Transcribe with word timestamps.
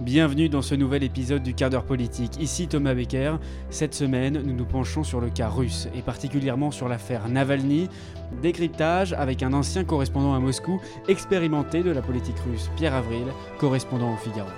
Bienvenue 0.00 0.48
dans 0.48 0.60
ce 0.60 0.74
nouvel 0.74 1.04
épisode 1.04 1.44
du 1.44 1.54
quart 1.54 1.70
d'heure 1.70 1.84
politique. 1.84 2.32
Ici 2.40 2.66
Thomas 2.66 2.94
Becker. 2.94 3.36
Cette 3.70 3.94
semaine, 3.94 4.42
nous 4.44 4.52
nous 4.52 4.64
penchons 4.64 5.04
sur 5.04 5.20
le 5.20 5.30
cas 5.30 5.48
russe 5.48 5.88
et 5.94 6.02
particulièrement 6.02 6.72
sur 6.72 6.88
l'affaire 6.88 7.28
Navalny. 7.28 7.88
Décryptage 8.42 9.12
avec 9.12 9.44
un 9.44 9.52
ancien 9.52 9.84
correspondant 9.84 10.34
à 10.34 10.40
Moscou, 10.40 10.80
expérimenté 11.06 11.84
de 11.84 11.90
la 11.90 12.02
politique 12.02 12.38
russe, 12.40 12.70
Pierre 12.76 12.94
Avril, 12.94 13.26
correspondant 13.58 14.12
au 14.12 14.16
Figaro. 14.16 14.50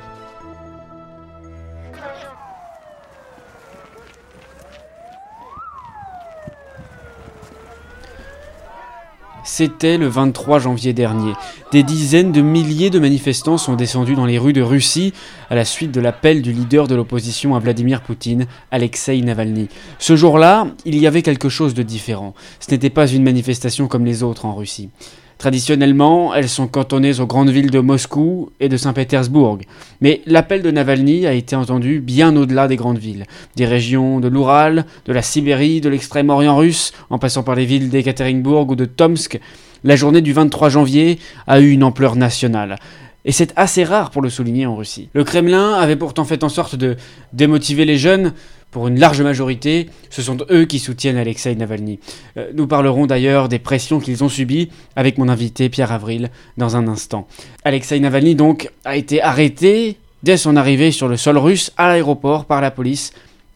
C'était 9.58 9.96
le 9.96 10.06
23 10.06 10.58
janvier 10.58 10.92
dernier. 10.92 11.32
Des 11.72 11.82
dizaines 11.82 12.30
de 12.30 12.42
milliers 12.42 12.90
de 12.90 12.98
manifestants 12.98 13.56
sont 13.56 13.74
descendus 13.74 14.14
dans 14.14 14.26
les 14.26 14.36
rues 14.36 14.52
de 14.52 14.60
Russie 14.60 15.14
à 15.48 15.54
la 15.54 15.64
suite 15.64 15.92
de 15.92 16.00
l'appel 16.02 16.42
du 16.42 16.52
leader 16.52 16.86
de 16.86 16.94
l'opposition 16.94 17.56
à 17.56 17.58
Vladimir 17.58 18.02
Poutine, 18.02 18.48
Alexei 18.70 19.18
Navalny. 19.22 19.68
Ce 19.98 20.14
jour-là, 20.14 20.66
il 20.84 20.98
y 20.98 21.06
avait 21.06 21.22
quelque 21.22 21.48
chose 21.48 21.72
de 21.72 21.82
différent. 21.82 22.34
Ce 22.60 22.70
n'était 22.70 22.90
pas 22.90 23.06
une 23.06 23.22
manifestation 23.22 23.88
comme 23.88 24.04
les 24.04 24.22
autres 24.22 24.44
en 24.44 24.54
Russie. 24.54 24.90
Traditionnellement, 25.38 26.34
elles 26.34 26.48
sont 26.48 26.66
cantonnées 26.66 27.20
aux 27.20 27.26
grandes 27.26 27.50
villes 27.50 27.70
de 27.70 27.80
Moscou 27.80 28.50
et 28.58 28.70
de 28.70 28.78
Saint-Pétersbourg. 28.78 29.58
Mais 30.00 30.22
l'appel 30.24 30.62
de 30.62 30.70
Navalny 30.70 31.26
a 31.26 31.34
été 31.34 31.54
entendu 31.54 32.00
bien 32.00 32.34
au-delà 32.36 32.68
des 32.68 32.76
grandes 32.76 32.98
villes. 32.98 33.26
Des 33.54 33.66
régions 33.66 34.18
de 34.18 34.28
l'Oural, 34.28 34.86
de 35.04 35.12
la 35.12 35.20
Sibérie, 35.20 35.82
de 35.82 35.90
l'extrême-orient 35.90 36.56
russe, 36.56 36.92
en 37.10 37.18
passant 37.18 37.42
par 37.42 37.54
les 37.54 37.66
villes 37.66 37.90
d'Ekaterinbourg 37.90 38.70
ou 38.70 38.76
de 38.76 38.86
Tomsk, 38.86 39.38
la 39.84 39.94
journée 39.94 40.22
du 40.22 40.32
23 40.32 40.70
janvier 40.70 41.18
a 41.46 41.60
eu 41.60 41.70
une 41.70 41.84
ampleur 41.84 42.16
nationale. 42.16 42.78
Et 43.26 43.32
c'est 43.32 43.52
assez 43.56 43.84
rare 43.84 44.12
pour 44.12 44.22
le 44.22 44.30
souligner 44.30 44.66
en 44.66 44.76
Russie. 44.76 45.10
Le 45.12 45.24
Kremlin 45.24 45.74
avait 45.74 45.96
pourtant 45.96 46.24
fait 46.24 46.44
en 46.44 46.48
sorte 46.48 46.76
de 46.76 46.96
démotiver 47.32 47.84
les 47.84 47.98
jeunes 47.98 48.32
pour 48.70 48.88
une 48.88 48.98
large 48.98 49.22
majorité, 49.22 49.88
ce 50.10 50.22
sont 50.22 50.38
eux 50.50 50.64
qui 50.64 50.78
soutiennent 50.78 51.16
Alexei 51.16 51.54
Navalny. 51.54 51.98
Euh, 52.36 52.50
nous 52.54 52.66
parlerons 52.66 53.06
d'ailleurs 53.06 53.48
des 53.48 53.58
pressions 53.58 54.00
qu'ils 54.00 54.22
ont 54.22 54.28
subies 54.28 54.68
avec 54.96 55.18
mon 55.18 55.28
invité 55.28 55.68
Pierre 55.68 55.92
Avril 55.92 56.30
dans 56.56 56.76
un 56.76 56.86
instant. 56.88 57.26
Alexei 57.64 57.98
Navalny 58.00 58.34
donc 58.34 58.70
a 58.84 58.96
été 58.96 59.22
arrêté 59.22 59.96
dès 60.22 60.36
son 60.36 60.56
arrivée 60.56 60.90
sur 60.90 61.08
le 61.08 61.16
sol 61.16 61.38
russe 61.38 61.72
à 61.76 61.88
l'aéroport 61.88 62.44
par 62.44 62.60
la 62.60 62.70
police 62.70 63.12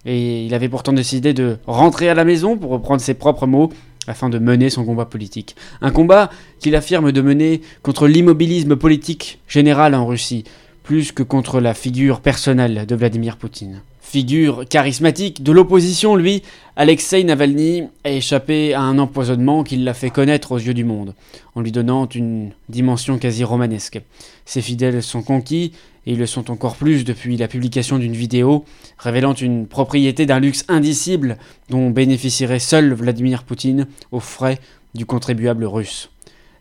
et 0.06 0.47
il 0.47 0.55
avait 0.55 0.69
pourtant 0.69 0.92
décidé 0.92 1.34
de 1.34 1.58
rentrer 1.66 2.08
à 2.08 2.14
la 2.14 2.25
maison 2.25 2.56
pour 2.56 2.70
reprendre 2.70 3.03
ses 3.03 3.14
propres 3.14 3.47
mots 3.47 3.70
afin 4.06 4.31
de 4.31 4.38
mener 4.38 4.70
son 4.70 4.84
combat 4.84 5.05
politique. 5.05 5.56
Un 5.83 5.91
combat 5.91 6.31
qu'il 6.58 6.75
affirme 6.75 7.12
de 7.12 7.20
mener 7.20 7.61
contre 7.83 8.06
l'immobilisme 8.06 8.77
politique 8.77 9.41
général 9.47 9.94
en 9.94 10.06
Russie, 10.06 10.44
plus 10.83 11.12
que 11.12 11.22
contre 11.22 11.61
la 11.61 11.75
figure 11.75 12.20
personnelle 12.20 12.86
de 12.86 12.97
Vladimir 12.97 13.36
Poutine. 13.36 13.83
Figure 14.01 14.65
charismatique 14.69 15.43
de 15.43 15.53
l'opposition, 15.53 16.17
lui, 16.17 16.43
Alexei 16.75 17.23
Navalny 17.23 17.84
a 18.05 18.11
échappé 18.11 18.75
à 18.75 18.81
un 18.81 18.98
empoisonnement 18.98 19.62
qui 19.62 19.77
l'a 19.77 19.95
fait 19.95 20.11
connaître 20.11 20.53
aux 20.53 20.59
yeux 20.59 20.75
du 20.75 20.84
monde, 20.84 21.15
en 21.55 21.61
lui 21.61 21.70
donnant 21.70 22.09
une 22.09 22.51
dimension 22.69 23.19
quasi 23.19 23.45
romanesque. 23.45 24.01
Ses 24.47 24.62
fidèles 24.62 25.03
sont 25.03 25.23
conquis, 25.23 25.73
et 26.06 26.12
ils 26.12 26.19
le 26.19 26.27
sont 26.27 26.51
encore 26.51 26.77
plus 26.77 27.05
depuis 27.05 27.37
la 27.37 27.47
publication 27.47 27.98
d'une 27.98 28.15
vidéo 28.15 28.65
révélant 28.98 29.34
une 29.34 29.67
propriété 29.67 30.27
d'un 30.27 30.41
luxe 30.41 30.65
indicible 30.69 31.37
dont 31.69 31.91
bénéficierait 31.91 32.59
seul 32.59 32.93
Vladimir 32.95 33.45
Poutine 33.45 33.87
aux 34.11 34.21
frais 34.21 34.59
du 34.95 35.06
contribuable 35.06 35.65
russe. 35.67 36.09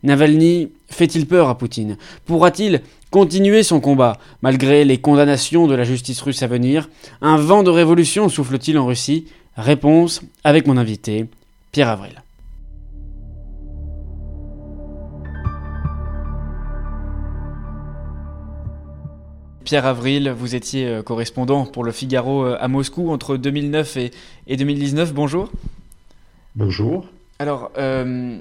Navalny 0.03 0.69
fait-il 0.89 1.27
peur 1.27 1.49
à 1.49 1.57
Poutine? 1.57 1.97
Pourra-t-il 2.25 2.81
continuer 3.11 3.63
son 3.63 3.79
combat? 3.79 4.17
Malgré 4.41 4.85
les 4.85 4.99
condamnations 4.99 5.67
de 5.67 5.75
la 5.75 5.83
justice 5.83 6.21
russe 6.21 6.43
à 6.43 6.47
venir 6.47 6.89
Un 7.21 7.37
vent 7.37 7.63
de 7.63 7.69
révolution 7.69 8.29
souffle-t-il 8.29 8.77
en 8.77 8.85
Russie? 8.85 9.25
Réponse 9.57 10.21
avec 10.43 10.67
mon 10.67 10.77
invité, 10.77 11.25
Pierre 11.71 11.89
Avril. 11.89 12.21
Pierre 19.69 19.85
Avril, 19.85 20.31
vous 20.31 20.55
étiez 20.55 20.87
euh, 20.87 21.03
correspondant 21.03 21.63
pour 21.63 21.83
le 21.83 21.91
Figaro 21.91 22.43
euh, 22.43 22.57
à 22.59 22.67
Moscou 22.67 23.11
entre 23.11 23.37
2009 23.37 23.97
et, 24.47 24.57
2019. 24.57 25.13
Bonjour. 25.13 25.51
Bonjour. 26.55 27.05
Alors, 27.37 27.69
euh, 27.77 28.39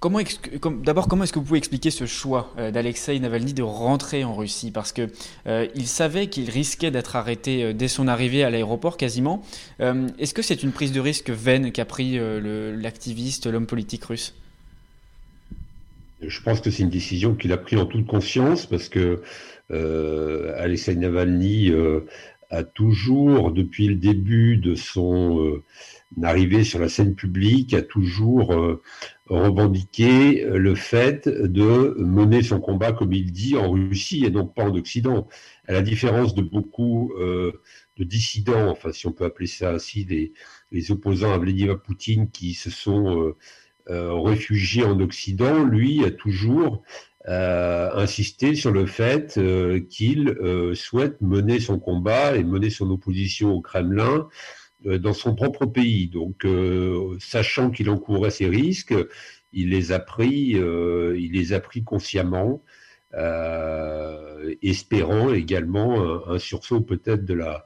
D'abord, 0.00 1.08
comment 1.08 1.24
est-ce 1.24 1.32
que 1.32 1.40
vous 1.40 1.44
pouvez 1.44 1.58
expliquer 1.58 1.90
ce 1.90 2.06
choix 2.06 2.52
euh, 2.56 2.70
d'Alexei 2.70 3.18
Navalny 3.18 3.52
de 3.52 3.64
rentrer 3.64 4.22
en 4.22 4.32
Russie? 4.32 4.70
Parce 4.70 4.92
que 4.92 5.08
euh, 5.48 5.66
savait 5.84 6.28
qu'il 6.28 6.48
risquait 6.50 6.92
d'être 6.92 7.16
arrêté 7.16 7.64
euh, 7.64 7.72
dès 7.72 7.88
son 7.88 8.06
arrivée 8.06 8.44
à 8.44 8.50
l'aéroport 8.50 8.96
quasiment. 8.96 9.42
est-ce 9.80 10.34
que 10.34 10.42
c'est 10.42 10.62
une 10.62 10.70
prise 10.70 10.92
de 10.92 11.00
risque 11.00 11.30
vaine 11.30 11.72
qu'a 11.72 11.84
pris 11.84 12.18
l'activiste, 12.18 13.46
l'homme 13.46 13.66
politique 13.66 14.04
russe? 14.04 14.34
Je 16.20 16.42
pense 16.42 16.60
que 16.60 16.70
c'est 16.70 16.82
une 16.82 16.90
décision 16.90 17.34
qu'il 17.34 17.52
a 17.52 17.56
prise 17.56 17.78
en 17.78 17.86
toute 17.86 18.06
conscience 18.06 18.66
parce 18.66 18.88
que 18.88 19.22
Alexei 19.70 20.94
Navalny 20.94 21.72
a 22.50 22.62
toujours, 22.62 23.50
depuis 23.50 23.88
le 23.88 23.94
début 23.96 24.56
de 24.56 24.74
son 24.74 25.60
arrivée 26.22 26.64
sur 26.64 26.78
la 26.78 26.88
scène 26.88 27.14
publique, 27.14 27.74
a 27.74 27.82
toujours 27.82 28.80
revendiquer 29.28 30.44
euh, 30.44 30.58
le 30.58 30.74
fait 30.74 31.28
de 31.28 31.94
mener 31.98 32.42
son 32.42 32.60
combat, 32.60 32.92
comme 32.92 33.12
il 33.12 33.32
dit, 33.32 33.56
en 33.56 33.70
Russie 33.70 34.24
et 34.24 34.30
donc 34.30 34.54
pas 34.54 34.64
en 34.64 34.74
Occident. 34.74 35.28
À 35.66 35.72
la 35.72 35.82
différence 35.82 36.34
de 36.34 36.42
beaucoup 36.42 37.12
euh, 37.18 37.60
de 37.96 38.04
dissidents, 38.04 38.70
enfin 38.70 38.92
si 38.92 39.06
on 39.06 39.12
peut 39.12 39.24
appeler 39.24 39.46
ça 39.46 39.72
ainsi, 39.72 40.04
les, 40.04 40.90
opposants 40.90 41.32
à 41.32 41.38
Vladimir 41.38 41.80
Poutine 41.80 42.30
qui 42.30 42.54
se 42.54 42.70
sont 42.70 43.34
euh, 43.90 44.12
réfugiés 44.12 44.84
en 44.84 44.98
Occident, 45.00 45.64
lui 45.64 46.04
a 46.04 46.10
toujours 46.10 46.82
insisté 47.26 48.54
sur 48.54 48.70
le 48.70 48.86
fait 48.86 49.38
qu'il 49.90 50.34
souhaite 50.72 51.20
mener 51.20 51.60
son 51.60 51.78
combat 51.78 52.34
et 52.36 52.42
mener 52.42 52.70
son 52.70 52.90
opposition 52.90 53.52
au 53.52 53.60
Kremlin 53.60 54.28
euh, 54.28 54.28
dans 54.84 55.12
son 55.12 55.34
propre 55.34 55.66
pays. 55.66 56.08
Donc, 56.08 56.44
euh, 56.44 57.16
sachant 57.20 57.70
qu'il 57.70 57.90
encourait 57.90 58.30
ces 58.30 58.46
risques, 58.48 58.94
il 59.52 59.70
les 59.70 59.92
a 59.92 59.98
pris, 59.98 60.56
euh, 60.56 61.16
il 61.18 61.32
les 61.32 61.52
a 61.52 61.60
pris 61.60 61.82
consciemment, 61.82 62.62
espérant 64.62 65.32
également 65.32 66.28
un, 66.28 66.38
sursaut 66.38 66.82
peut-être 66.82 67.24
de 67.24 67.34
la 67.34 67.64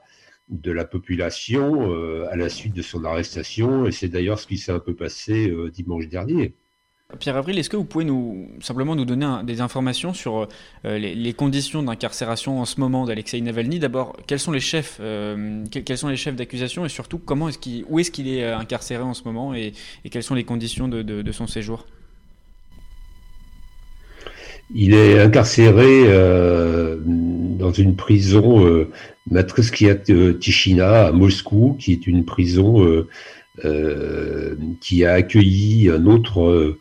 de 0.49 0.71
la 0.71 0.85
population 0.85 1.91
à 2.27 2.35
la 2.35 2.49
suite 2.49 2.73
de 2.73 2.81
son 2.81 3.03
arrestation. 3.05 3.85
Et 3.85 3.91
c'est 3.91 4.07
d'ailleurs 4.07 4.39
ce 4.39 4.47
qui 4.47 4.57
s'est 4.57 4.71
un 4.71 4.79
peu 4.79 4.95
passé 4.95 5.53
dimanche 5.73 6.07
dernier. 6.07 6.55
Pierre 7.19 7.37
Avril, 7.37 7.59
est-ce 7.59 7.69
que 7.69 7.77
vous 7.77 7.83
pouvez 7.83 8.05
nous 8.05 8.49
simplement 8.59 8.95
nous 8.95 9.05
donner 9.05 9.27
des 9.43 9.61
informations 9.61 10.13
sur 10.13 10.47
euh, 10.85 10.97
les, 10.97 11.33
conditions 11.33 11.83
d'incarcération 11.83 12.59
en 12.59 12.65
ce 12.65 12.79
moment 12.79 13.05
d'Alexei 13.05 13.39
Navalny? 13.41 13.79
D'abord, 13.79 14.15
quels 14.25 14.39
sont 14.39 14.51
les 14.51 14.59
chefs, 14.59 14.97
euh, 14.99 15.63
quels 15.69 15.97
sont 15.97 16.07
les 16.07 16.15
chefs 16.15 16.35
d'accusation? 16.35 16.85
Et 16.85 16.89
surtout 16.89 17.19
comment 17.19 17.49
est-ce 17.49 17.59
qu'il, 17.59 17.85
où 17.87 17.99
est-ce 17.99 18.09
qu'il 18.09 18.27
est 18.27 18.43
euh, 18.43 18.57
incarcéré 18.57 19.03
en 19.03 19.13
ce 19.13 19.23
moment? 19.25 19.53
Et, 19.53 19.73
quelles 20.09 20.23
sont 20.23 20.35
les 20.35 20.43
conditions 20.43 20.87
de, 20.87 21.31
son 21.31 21.47
séjour? 21.47 21.85
Il 24.73 24.93
est 24.93 25.19
incarcéré 25.19 26.03
dans 27.05 27.71
une 27.71 27.95
prison 27.95 28.87
Matryskia 29.29 29.95
Tichina 29.95 31.07
à 31.07 31.11
Moscou, 31.11 31.75
qui 31.79 31.91
est 31.91 32.07
une 32.07 32.25
prison 32.25 33.05
qui 34.79 35.05
a 35.05 35.13
accueilli 35.13 35.89
un 35.89 36.05
autre 36.05 36.77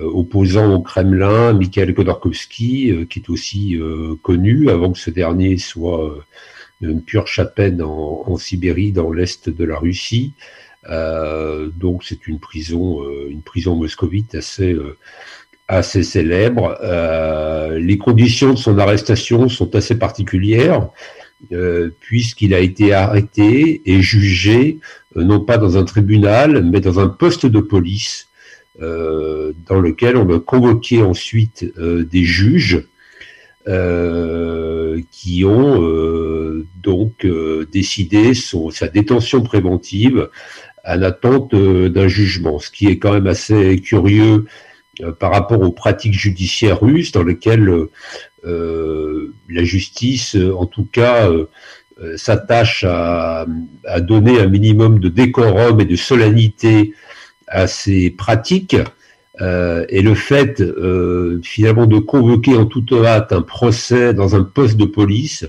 euh, 0.00 0.04
opposant 0.04 0.74
au 0.74 0.80
Kremlin, 0.80 1.52
Mikhail 1.52 1.92
Khodorkovsky, 1.92 2.90
euh, 2.90 3.04
qui 3.04 3.18
est 3.18 3.28
aussi 3.28 3.76
euh, 3.76 4.14
connu 4.22 4.70
avant 4.70 4.90
que 4.90 4.98
ce 4.98 5.10
dernier 5.10 5.58
soit 5.58 6.16
une 6.80 7.02
pure 7.02 7.26
chapelle 7.26 7.82
en, 7.82 8.36
Sibérie, 8.38 8.90
dans 8.90 9.12
l'est 9.12 9.50
de 9.50 9.64
la 9.64 9.76
Russie. 9.78 10.32
donc 10.88 12.02
c'est 12.02 12.26
une 12.26 12.40
prison, 12.40 13.04
une 13.28 13.42
prison 13.42 13.76
moscovite 13.76 14.34
assez 14.34 14.76
assez 15.68 16.02
célèbre. 16.02 16.76
les 17.78 17.98
conditions 17.98 18.54
de 18.54 18.58
son 18.58 18.78
arrestation 18.78 19.48
sont 19.48 19.76
assez 19.76 19.96
particulières, 19.96 20.88
puisqu'il 22.00 22.54
a 22.54 22.60
été 22.60 22.92
arrêté 22.94 23.82
et 23.84 24.00
jugé, 24.00 24.78
non 25.16 25.40
pas 25.40 25.58
dans 25.58 25.76
un 25.76 25.84
tribunal, 25.84 26.62
mais 26.64 26.80
dans 26.80 27.00
un 27.00 27.08
poste 27.08 27.46
de 27.46 27.60
police 27.60 28.28
euh, 28.80 29.52
dans 29.68 29.80
lequel 29.80 30.16
on 30.16 30.34
a 30.34 30.40
convoqué 30.40 31.02
ensuite 31.02 31.70
euh, 31.76 32.04
des 32.04 32.24
juges 32.24 32.88
euh, 33.68 34.98
qui 35.10 35.44
ont 35.44 35.78
donc 36.82 37.26
décidé 37.70 38.32
son, 38.34 38.70
sa 38.70 38.88
détention 38.88 39.42
préventive 39.42 40.30
à 40.84 40.96
l'attente 40.96 41.54
d'un 41.54 42.08
jugement, 42.08 42.58
ce 42.58 42.70
qui 42.70 42.86
est 42.86 42.98
quand 42.98 43.12
même 43.12 43.26
assez 43.26 43.78
curieux 43.78 44.46
par 45.18 45.32
rapport 45.32 45.60
aux 45.60 45.70
pratiques 45.70 46.18
judiciaires 46.18 46.80
russes 46.80 47.12
dans 47.12 47.22
lesquelles 47.22 47.70
la 48.44 49.64
justice, 49.64 50.36
en 50.36 50.66
tout 50.66 50.86
cas, 50.90 51.30
s'attache 52.16 52.84
à, 52.84 53.46
à, 53.86 54.00
donner 54.00 54.40
un 54.40 54.48
minimum 54.48 54.98
de 54.98 55.08
décorum 55.08 55.80
et 55.80 55.84
de 55.84 55.96
solennité 55.96 56.94
à 57.46 57.66
ces 57.66 58.10
pratiques. 58.10 58.76
Euh, 59.40 59.86
et 59.88 60.02
le 60.02 60.14
fait 60.14 60.60
euh, 60.60 61.40
finalement 61.42 61.86
de 61.86 61.98
convoquer 61.98 62.54
en 62.54 62.66
toute 62.66 62.92
hâte 62.92 63.32
un 63.32 63.40
procès 63.40 64.12
dans 64.12 64.36
un 64.36 64.42
poste 64.42 64.76
de 64.76 64.84
police 64.84 65.46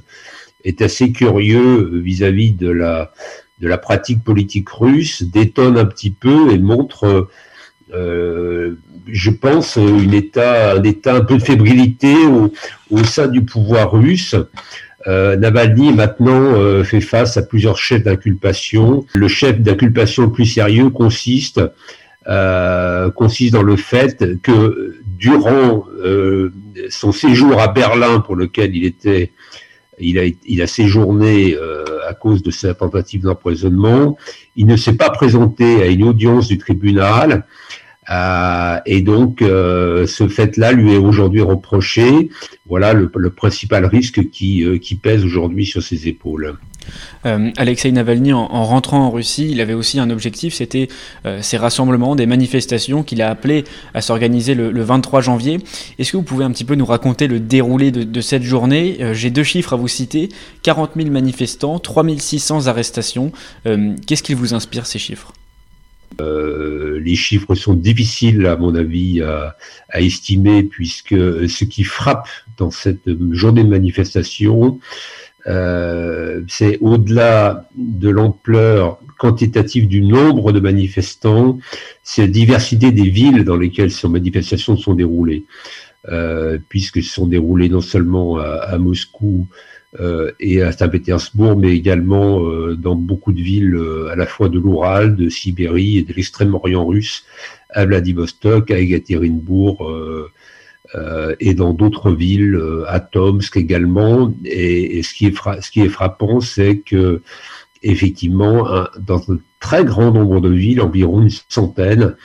est 0.63 0.81
assez 0.81 1.11
curieux 1.11 1.99
vis-à-vis 1.99 2.53
de 2.53 2.69
la 2.69 3.11
de 3.59 3.67
la 3.67 3.77
pratique 3.77 4.23
politique 4.23 4.69
russe, 4.69 5.23
détonne 5.23 5.77
un 5.77 5.85
petit 5.85 6.11
peu 6.11 6.51
et 6.51 6.59
montre, 6.59 7.29
euh, 7.93 8.75
je 9.07 9.29
pense, 9.29 9.75
une 9.75 10.13
état, 10.13 10.73
un 10.73 10.83
état 10.83 11.15
un 11.15 11.21
peu 11.21 11.37
de 11.37 11.43
fébrilité 11.43 12.15
au, 12.25 12.53
au 12.89 13.03
sein 13.03 13.27
du 13.27 13.43
pouvoir 13.43 13.91
russe. 13.91 14.35
Euh, 15.07 15.35
Navalny 15.35 15.91
maintenant 15.91 16.53
euh, 16.55 16.83
fait 16.83 17.01
face 17.01 17.35
à 17.35 17.41
plusieurs 17.41 17.77
chefs 17.77 18.03
d'inculpation. 18.03 19.05
Le 19.15 19.27
chef 19.27 19.59
d'inculpation 19.59 20.23
le 20.23 20.31
plus 20.31 20.45
sérieux 20.45 20.89
consiste 20.89 21.59
euh, 22.27 23.11
consiste 23.11 23.51
dans 23.51 23.63
le 23.63 23.75
fait 23.75 24.41
que 24.41 24.95
durant 25.05 25.85
euh, 26.03 26.53
son 26.89 27.11
séjour 27.11 27.59
à 27.59 27.67
Berlin, 27.67 28.21
pour 28.21 28.37
lequel 28.37 28.73
il 28.75 28.85
était, 28.85 29.33
il 29.99 30.17
a, 30.17 30.23
il 30.45 30.61
a 30.61 30.67
séjourné 30.67 31.53
euh, 31.53 31.83
à 32.07 32.13
cause 32.13 32.41
de 32.41 32.49
sa 32.49 32.73
tentative 32.73 33.23
d'empoisonnement, 33.23 34.17
il 34.55 34.67
ne 34.67 34.77
s'est 34.77 34.93
pas 34.93 35.09
présenté 35.09 35.83
à 35.83 35.87
une 35.87 36.03
audience 36.03 36.47
du 36.47 36.57
tribunal. 36.57 37.45
Et 38.09 39.01
donc, 39.01 39.39
ce 39.39 40.27
fait-là 40.27 40.71
lui 40.71 40.93
est 40.93 40.97
aujourd'hui 40.97 41.41
reproché. 41.41 42.29
Voilà 42.65 42.93
le, 42.93 43.11
le 43.15 43.29
principal 43.29 43.85
risque 43.85 44.29
qui, 44.29 44.65
qui 44.79 44.95
pèse 44.95 45.23
aujourd'hui 45.25 45.65
sur 45.65 45.81
ses 45.81 46.07
épaules. 46.07 46.57
Euh, 47.25 47.51
Alexei 47.57 47.91
Navalny, 47.91 48.33
en, 48.33 48.47
rentrant 48.65 49.05
en 49.05 49.11
Russie, 49.11 49.49
il 49.51 49.61
avait 49.61 49.73
aussi 49.73 49.99
un 49.99 50.09
objectif, 50.09 50.53
c'était 50.53 50.87
euh, 51.25 51.41
ces 51.41 51.57
rassemblements, 51.57 52.15
des 52.15 52.25
manifestations 52.25 53.03
qu'il 53.03 53.21
a 53.21 53.29
appelé 53.29 53.63
à 53.93 54.01
s'organiser 54.01 54.55
le, 54.55 54.83
23 54.83 55.21
janvier. 55.21 55.59
Est-ce 55.97 56.11
que 56.11 56.17
vous 56.17 56.23
pouvez 56.23 56.43
un 56.43 56.51
petit 56.51 56.65
peu 56.65 56.75
nous 56.75 56.85
raconter 56.85 57.27
le 57.27 57.39
déroulé 57.39 57.91
de, 57.91 58.21
cette 58.21 58.43
journée? 58.43 58.97
Euh, 59.01 59.13
J'ai 59.13 59.29
deux 59.29 59.43
chiffres 59.43 59.73
à 59.73 59.75
vous 59.75 59.87
citer 59.87 60.29
40 60.63 60.91
000 60.95 61.09
manifestants, 61.09 61.79
3600 61.79 62.67
arrestations. 62.67 63.31
Qu'est-ce 63.63 64.23
qui 64.23 64.33
vous 64.33 64.53
inspire 64.53 64.85
ces 64.85 64.99
chiffres? 64.99 65.33
Les 66.19 67.15
chiffres 67.15 67.55
sont 67.55 67.73
difficiles, 67.73 68.45
à 68.45 68.55
mon 68.55 68.75
avis, 68.75 69.21
à, 69.21 69.55
estimer, 69.93 70.63
puisque 70.63 71.15
ce 71.15 71.63
qui 71.65 71.83
frappe 71.83 72.27
dans 72.57 72.71
cette 72.71 73.09
journée 73.31 73.63
de 73.63 73.69
manifestation, 73.69 74.79
euh, 75.47 76.41
c'est 76.47 76.77
au-delà 76.79 77.67
de 77.75 78.09
l'ampleur 78.09 78.99
quantitative 79.17 79.87
du 79.87 80.01
nombre 80.01 80.51
de 80.51 80.59
manifestants, 80.59 81.59
c'est 82.03 82.23
la 82.23 82.27
diversité 82.27 82.91
des 82.91 83.09
villes 83.09 83.43
dans 83.43 83.57
lesquelles 83.57 83.91
ces 83.91 84.07
manifestations 84.07 84.77
sont 84.77 84.93
déroulées, 84.93 85.45
euh, 86.09 86.57
puisque 86.69 87.01
sont 87.03 87.27
déroulées 87.27 87.69
non 87.69 87.81
seulement 87.81 88.37
à, 88.37 88.77
Moscou 88.77 89.47
euh, 89.51 89.55
et 90.39 90.61
à 90.61 90.71
Saint-Pétersbourg, 90.71 91.55
mais 91.57 91.75
également 91.75 92.43
euh, 92.43 92.75
dans 92.75 92.95
beaucoup 92.95 93.31
de 93.31 93.41
villes 93.41 93.79
à 94.11 94.15
la 94.15 94.25
fois 94.25 94.49
de 94.49 94.57
l'Oural, 94.57 95.15
de 95.15 95.29
Sibérie 95.29 95.99
et 95.99 96.01
de 96.03 96.13
l'extrême-orient 96.13 96.85
russe, 96.85 97.25
à 97.69 97.85
Vladivostok, 97.85 98.71
à 98.71 98.79
Ekaterinbourg, 98.79 99.87
euh, 100.95 101.35
et 101.39 101.53
dans 101.53 101.73
d'autres 101.73 102.11
villes, 102.11 102.55
euh, 102.55 102.83
à 102.87 102.99
Tomsk 102.99 103.57
également. 103.57 104.33
Et, 104.45 105.01
ce, 105.03 105.13
qui 105.13 105.25
est 105.25 105.61
ce 105.61 105.71
qui 105.71 105.81
est 105.81 105.89
frappant, 105.89 106.39
c'est 106.39 106.79
que 106.79 107.21
effectivement, 107.81 108.85
dans 108.99 109.29
un 109.29 109.39
très 109.59 109.83
grand 109.83 110.11
nombre 110.11 110.39
de 110.39 110.49
villes, 110.49 110.81
environ 110.81 111.21
une 111.21 111.31
centaine, 111.49 112.15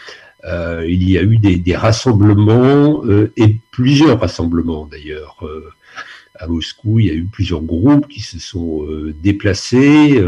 euh, 0.44 0.84
il 0.88 1.08
y 1.10 1.18
a 1.18 1.22
eu 1.22 1.38
des, 1.38 1.56
des 1.56 1.74
rassemblements 1.74 3.02
et 3.36 3.56
plusieurs 3.72 4.20
rassemblements 4.20 4.86
d'ailleurs. 4.86 5.36
À 6.38 6.46
Moscou, 6.46 7.00
il 7.00 7.06
y 7.06 7.10
a 7.10 7.14
eu 7.14 7.24
plusieurs 7.24 7.62
groupes 7.62 8.08
qui 8.08 8.20
se 8.20 8.38
sont 8.38 8.86
déplacés 9.22 10.22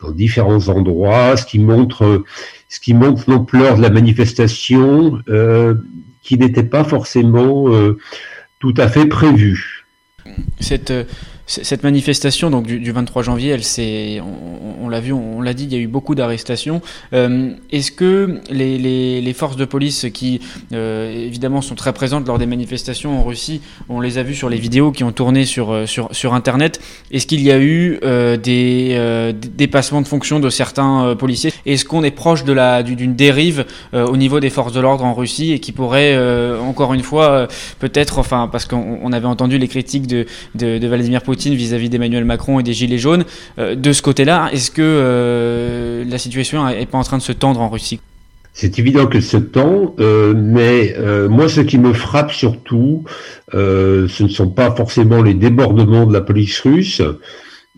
dans 0.00 0.10
différents 0.10 0.68
endroits, 0.68 1.36
ce 1.36 1.44
qui 1.44 1.58
montre, 1.58 2.24
montre 2.88 3.30
l'ampleur 3.30 3.76
de 3.76 3.82
la 3.82 3.90
manifestation 3.90 5.20
qui 6.22 6.38
n'était 6.38 6.62
pas 6.62 6.84
forcément 6.84 7.72
euh, 7.72 7.98
tout 8.58 8.74
à 8.76 8.88
fait 8.88 9.06
prévu. 9.06 9.86
Cette, 10.60 10.90
euh, 10.90 11.04
cette 11.50 11.82
manifestation 11.82 12.48
donc 12.48 12.66
du, 12.66 12.92
23 12.92 13.24
janvier, 13.24 13.50
elle 13.50 13.64
s'est, 13.64 14.22
on, 14.80 14.88
l'a 14.88 15.00
vu, 15.00 15.12
on, 15.12 15.42
l'a 15.42 15.52
dit, 15.52 15.64
il 15.64 15.72
y 15.72 15.74
a 15.74 15.80
eu 15.80 15.88
beaucoup 15.88 16.14
d'arrestations. 16.14 16.80
Euh, 17.12 17.50
est-ce 17.72 17.90
que 17.90 18.40
les, 18.50 19.34
forces 19.34 19.56
de 19.56 19.64
police 19.64 20.06
qui 20.12 20.40
euh, 20.72 21.12
évidemment 21.12 21.60
sont 21.60 21.74
très 21.74 21.92
présentes 21.92 22.26
lors 22.28 22.38
des 22.38 22.46
manifestations 22.46 23.18
en 23.18 23.24
Russie, 23.24 23.62
on 23.88 24.00
les 24.00 24.18
a 24.18 24.22
vues 24.22 24.34
sur 24.34 24.48
les 24.48 24.58
vidéos 24.58 24.92
qui 24.92 25.02
ont 25.02 25.12
tourné 25.12 25.44
sur 25.44 25.72
euh, 25.72 25.86
sur, 25.86 26.08
sur 26.14 26.34
internet. 26.34 26.80
Est-ce 27.10 27.26
qu'il 27.26 27.40
y 27.40 27.50
a 27.50 27.58
eu 27.58 27.98
des 28.38 29.32
dépassements 29.56 30.02
de 30.02 30.06
fonction 30.06 30.38
de 30.38 30.50
certains 30.50 31.16
policiers? 31.18 31.52
Est-ce 31.66 31.84
qu'on 31.84 32.04
est 32.04 32.10
proche 32.10 32.44
d'une 32.44 33.14
dérive 33.14 33.64
au 33.92 34.16
niveau 34.16 34.38
des 34.38 34.50
forces 34.50 34.72
de 34.72 34.80
l'ordre 34.80 35.04
en 35.04 35.14
Russie 35.14 35.52
et 35.52 35.58
qui 35.58 35.72
pourrait 35.72 36.16
encore 36.60 36.94
une 36.94 37.02
fois 37.02 37.48
peut-être, 37.78 38.18
enfin 38.18 38.48
parce 38.50 38.66
qu'on 38.66 39.12
avait 39.12 39.26
entendu 39.26 39.58
les 39.58 39.68
critiques 39.68 40.06
de, 40.06 40.26
de 40.54 40.86
Vladimir 40.86 41.22
Poutine 41.22 41.39
vis-à-vis 41.48 41.88
d'Emmanuel 41.88 42.24
Macron 42.24 42.60
et 42.60 42.62
des 42.62 42.72
Gilets 42.72 42.98
jaunes. 42.98 43.24
Euh, 43.58 43.74
de 43.74 43.92
ce 43.92 44.02
côté-là, 44.02 44.50
est-ce 44.52 44.70
que 44.70 44.82
euh, 44.82 46.04
la 46.08 46.18
situation 46.18 46.66
n'est 46.66 46.86
pas 46.86 46.98
en 46.98 47.02
train 47.02 47.18
de 47.18 47.22
se 47.22 47.32
tendre 47.32 47.60
en 47.60 47.68
Russie? 47.68 48.00
C'est 48.52 48.78
évident 48.78 49.06
que 49.06 49.20
se 49.20 49.36
tend, 49.36 49.94
euh, 50.00 50.34
mais 50.36 50.96
moi, 51.28 51.48
ce 51.48 51.60
qui 51.60 51.78
me 51.78 51.92
frappe 51.92 52.32
surtout, 52.32 53.04
ce 53.52 54.22
ne 54.22 54.28
sont 54.28 54.50
pas 54.50 54.74
forcément 54.74 55.22
les 55.22 55.34
débordements 55.34 56.04
de 56.04 56.12
la 56.12 56.20
police 56.20 56.60
russe, 56.60 57.00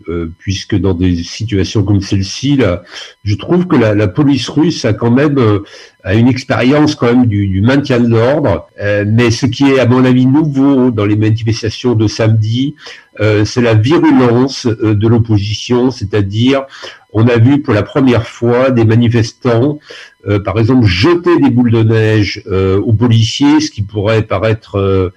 euh, 0.09 0.31
puisque 0.39 0.75
dans 0.75 0.95
des 0.95 1.23
situations 1.23 1.83
comme 1.83 2.01
celle-ci, 2.01 2.57
là, 2.57 2.81
je 3.23 3.35
trouve 3.35 3.67
que 3.67 3.75
la, 3.75 3.93
la, 3.93 4.07
police 4.07 4.49
russe 4.49 4.85
a 4.85 4.93
quand 4.93 5.11
même 5.11 5.37
euh, 5.37 5.59
a 6.03 6.15
une 6.15 6.27
expérience 6.27 6.95
quand 6.95 7.05
même 7.05 7.27
du, 7.27 7.47
du 7.47 7.61
maintien 7.61 7.99
de 7.99 8.07
l'ordre. 8.07 8.67
Euh, 8.81 9.05
mais 9.07 9.29
ce 9.29 9.45
qui 9.45 9.65
est 9.65 9.79
à 9.79 9.85
mon 9.85 10.03
avis 10.03 10.25
nouveau 10.25 10.89
dans 10.89 11.05
les 11.05 11.15
manifestations 11.15 11.93
de 11.93 12.07
samedi, 12.07 12.75
c'est 13.45 13.61
la 13.61 13.75
virulence 13.75 14.65
de 14.65 15.07
l'opposition, 15.07 15.91
c'est-à-dire 15.91 16.63
on 17.11 17.27
a 17.27 17.37
vu 17.37 17.61
pour 17.61 17.75
la 17.75 17.83
première 17.83 18.27
fois 18.27 18.71
des 18.71 18.85
manifestants, 18.85 19.77
par 20.43 20.57
exemple, 20.57 20.87
jeter 20.87 21.37
des 21.39 21.51
boules 21.51 21.69
de 21.69 21.83
neige 21.83 22.43
aux 22.47 22.93
policiers, 22.93 23.59
ce 23.59 23.69
qui 23.69 23.83
pourrait 23.83 24.23
paraître 24.23 25.13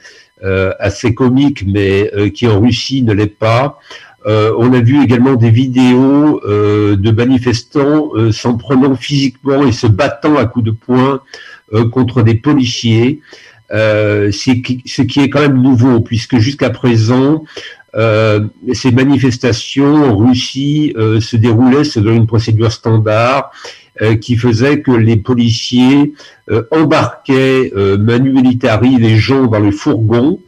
assez 0.79 1.15
comique, 1.15 1.65
mais 1.67 2.11
qui 2.35 2.47
en 2.47 2.61
Russie 2.61 3.03
ne 3.03 3.15
l'est 3.15 3.35
pas. 3.39 3.79
Euh, 4.27 4.53
on 4.59 4.73
a 4.73 4.81
vu 4.81 5.03
également 5.03 5.37
des 5.37 5.51
vidéos 5.51 6.41
euh, 6.45 6.97
de 6.97 7.11
manifestants 7.13 8.11
euh, 8.15 8.33
s'en 8.33 8.57
prenant 8.57 8.97
physiquement 8.97 9.65
et 9.65 9.73
se 9.73 9.87
battant 9.87 10.37
à 10.37 10.47
coups 10.47 10.65
de 10.65 10.71
poing 10.73 11.21
contre 11.91 12.23
des 12.23 12.37
policiers, 12.37 13.23
ce 13.73 15.03
qui 15.03 15.21
est 15.21 15.29
quand 15.29 15.41
même 15.41 15.61
nouveau, 15.61 15.99
puisque 15.99 16.39
jusqu'à 16.39 16.71
présent, 16.71 17.43
ces 17.93 18.93
manifestations 18.93 19.97
en 19.97 20.17
Russie 20.17 20.95
se 21.19 21.35
déroulaient 21.35 21.83
selon 21.83 22.13
une 22.13 22.29
procédure 22.29 22.71
standard 22.71 23.51
qui 24.21 24.37
faisait 24.37 24.81
que 24.81 24.93
les 24.93 25.17
policiers 25.17 26.15
embarquaient 26.71 27.73
manu 27.99 28.31
militari 28.31 28.97
les 28.97 29.17
gens 29.17 29.47
dans 29.47 29.59
le 29.59 29.73
fourgon 29.73 30.39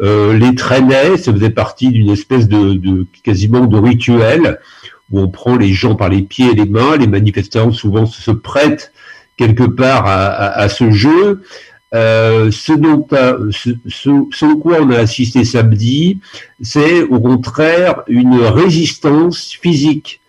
euh, 0.00 0.36
les 0.36 0.54
traînait, 0.54 1.16
ça 1.16 1.32
faisait 1.32 1.50
partie 1.50 1.88
d'une 1.90 2.10
espèce 2.10 2.48
de, 2.48 3.06
quasiment 3.22 3.66
de 3.66 3.78
rituel 3.78 4.58
où 5.10 5.20
on 5.20 5.28
prend 5.28 5.56
les 5.56 5.72
gens 5.72 5.94
par 5.94 6.08
les 6.08 6.22
pieds 6.22 6.50
et 6.50 6.54
les 6.54 6.66
mains. 6.66 6.96
Les 6.96 7.06
manifestants 7.06 7.72
souvent 7.72 8.06
se 8.06 8.30
prêtent 8.30 8.92
quelque 9.36 9.64
part 9.64 10.06
à, 10.06 10.68
ce 10.68 10.90
jeu. 10.90 11.42
Euh, 11.94 12.50
ce, 12.50 12.72
dont 12.72 13.06
ce, 13.50 13.70
ce, 13.86 14.54
quoi 14.56 14.78
on 14.80 14.90
a 14.90 14.98
assisté 14.98 15.44
samedi, 15.44 16.18
c'est 16.60 17.02
au 17.02 17.20
contraire 17.20 18.02
une 18.08 18.40
résistance 18.40 19.52
physique 19.52 20.20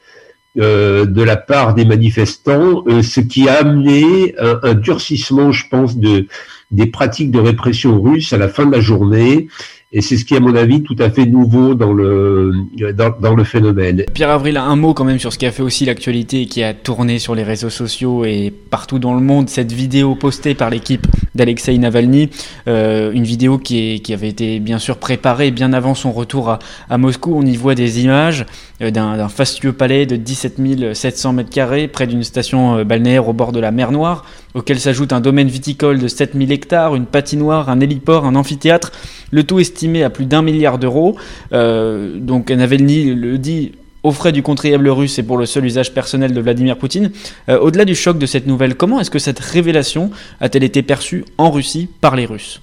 euh, 0.57 1.05
de 1.05 1.21
la 1.21 1.37
part 1.37 1.73
des 1.73 1.85
manifestants, 1.85 2.83
euh, 2.87 3.01
ce 3.01 3.19
qui 3.19 3.49
a 3.49 3.59
amené 3.59 4.35
un, 4.39 4.59
un, 4.63 4.73
durcissement, 4.73 5.51
je 5.51 5.67
pense, 5.69 5.97
de, 5.97 6.27
des 6.71 6.87
pratiques 6.87 7.31
de 7.31 7.39
répression 7.39 8.01
russe 8.01 8.31
à 8.33 8.37
la 8.37 8.47
fin 8.47 8.65
de 8.65 8.71
la 8.71 8.79
journée. 8.79 9.47
Et 9.91 10.01
c'est 10.01 10.17
ce 10.17 10.25
qui 10.25 10.35
à 10.35 10.41
mon 10.41 10.55
avis, 10.55 10.83
tout 10.83 10.95
à 10.99 11.09
fait 11.09 11.25
nouveau 11.25 11.73
dans 11.73 11.93
le, 11.93 12.51
dans, 12.93 13.35
le 13.35 13.43
phénomène. 13.45 14.03
Pierre 14.13 14.29
Avril, 14.29 14.57
un 14.57 14.75
mot 14.75 14.93
quand 14.93 15.05
même 15.05 15.19
sur 15.19 15.31
ce 15.31 15.37
qui 15.37 15.45
a 15.45 15.51
fait 15.51 15.63
aussi 15.63 15.85
l'actualité 15.85 16.41
et 16.41 16.45
qui 16.47 16.63
a 16.63 16.73
tourné 16.73 17.17
sur 17.17 17.33
les 17.33 17.43
réseaux 17.43 17.69
sociaux 17.69 18.25
et 18.25 18.51
partout 18.69 18.99
dans 18.99 19.13
le 19.13 19.21
monde, 19.21 19.47
cette 19.47 19.71
vidéo 19.71 20.15
postée 20.15 20.53
par 20.53 20.69
l'équipe 20.69 21.07
d'Alexei 21.35 21.77
Navalny, 21.77 22.29
une 22.67 23.23
vidéo 23.23 23.57
qui, 23.57 24.01
avait 24.11 24.29
été 24.29 24.59
bien 24.59 24.79
sûr 24.79 24.97
préparée 24.97 25.51
bien 25.51 25.73
avant 25.73 25.95
son 25.95 26.11
retour 26.11 26.57
à, 26.89 26.97
Moscou. 26.97 27.35
On 27.35 27.45
y 27.45 27.55
voit 27.55 27.75
des 27.75 28.03
images 28.03 28.45
d'un 28.79 29.29
fastueux 29.29 29.73
palais 29.73 30.05
de 30.05 30.15
17 30.15 30.93
700 30.93 31.33
mètres 31.33 31.49
carrés 31.49 31.87
près 31.87 32.07
d'une 32.07 32.23
station 32.23 32.83
balnéaire 32.83 33.27
au 33.27 33.33
bord 33.33 33.51
de 33.51 33.59
la 33.59 33.71
mer 33.71 33.91
Noire, 33.91 34.25
auquel 34.53 34.79
s'ajoute 34.79 35.13
un 35.13 35.21
domaine 35.21 35.47
viticole 35.47 35.99
de 35.99 36.07
7000 36.07 36.51
hectares, 36.51 36.95
une 36.95 37.05
patinoire, 37.05 37.69
un 37.69 37.79
héliport, 37.79 38.25
un 38.25 38.35
amphithéâtre, 38.35 38.91
le 39.31 39.43
tout 39.43 39.59
estimé 39.59 40.03
à 40.03 40.09
plus 40.09 40.25
d'un 40.25 40.41
milliard 40.41 40.79
d'euros. 40.79 41.15
donc 41.51 42.49
Navalny 42.49 43.13
le 43.13 43.37
dit 43.37 43.73
aux 44.05 44.11
frais 44.11 44.31
du 44.31 44.43
contribuable 44.43 44.87
russe 44.89 45.17
et 45.17 45.23
pour 45.23 45.37
le 45.37 45.47
seul 45.47 45.65
usage 45.65 45.91
personnel 45.91 46.31
de 46.31 46.39
Vladimir 46.39 46.77
Poutine. 46.77 47.11
Euh, 47.49 47.57
au-delà 47.57 47.85
du 47.85 47.95
choc 47.95 48.19
de 48.19 48.27
cette 48.27 48.45
nouvelle, 48.45 48.75
comment 48.75 48.99
est-ce 48.99 49.09
que 49.09 49.17
cette 49.17 49.39
révélation 49.39 50.11
a-t-elle 50.39 50.63
été 50.63 50.83
perçue 50.83 51.25
en 51.39 51.49
Russie 51.49 51.89
par 52.01 52.15
les 52.15 52.27
Russes? 52.27 52.61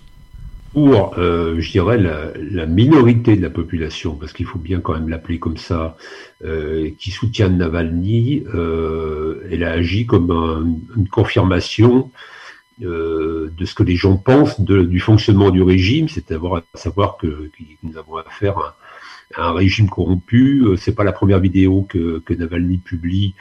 Pour, 0.72 1.18
euh, 1.18 1.56
je 1.58 1.72
dirais, 1.72 1.98
la, 1.98 2.66
minorité 2.66 3.36
de 3.36 3.42
la 3.42 3.50
population, 3.50 4.14
parce 4.14 4.32
qu'il 4.32 4.46
faut 4.46 4.60
bien 4.60 4.78
quand 4.80 4.94
même 4.94 5.08
l'appeler 5.08 5.40
comme 5.40 5.56
ça, 5.56 5.96
euh, 6.44 6.90
qui 6.98 7.10
soutient 7.10 7.48
Navalny, 7.48 8.44
elle 9.50 9.64
a 9.64 9.72
agi 9.72 10.06
comme 10.06 10.78
une 10.96 11.08
confirmation 11.08 12.10
de 12.78 13.64
ce 13.64 13.74
que 13.74 13.82
les 13.82 13.96
gens 13.96 14.16
pensent 14.16 14.60
du 14.60 15.00
fonctionnement 15.00 15.50
du 15.50 15.62
régime, 15.62 16.08
c'est-à-dire 16.08 16.54
à 16.54 16.62
savoir 16.74 17.16
que, 17.16 17.50
nous 17.82 17.98
avons 17.98 18.16
affaire 18.16 18.56
à 18.58 18.76
un 19.36 19.52
régime 19.52 19.88
corrompu. 19.88 20.62
Euh, 20.64 20.76
c'est 20.76 20.94
pas 20.94 21.04
la 21.04 21.12
première 21.12 21.40
vidéo 21.40 21.86
que, 21.88 22.20
que 22.20 22.34
Navalny 22.34 22.78
publie 22.78 23.34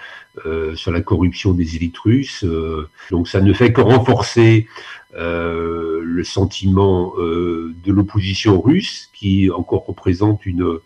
euh, 0.46 0.76
sur 0.76 0.92
la 0.92 1.02
corruption 1.02 1.54
des 1.54 1.76
élites 1.76 1.98
russes. 1.98 2.44
Euh, 2.44 2.90
donc 3.10 3.28
ça 3.28 3.42
ne 3.42 3.54
fait 3.54 3.74
que 3.74 3.82
renforcer 3.82 4.68
euh, 5.16 6.00
le 6.04 6.24
sentiment 6.24 7.14
euh, 7.18 7.76
de 7.84 7.92
l'opposition 7.92 8.62
russe, 8.62 9.10
qui 9.14 9.50
encore 9.52 9.86
représente 9.86 10.46
une, 10.46 10.80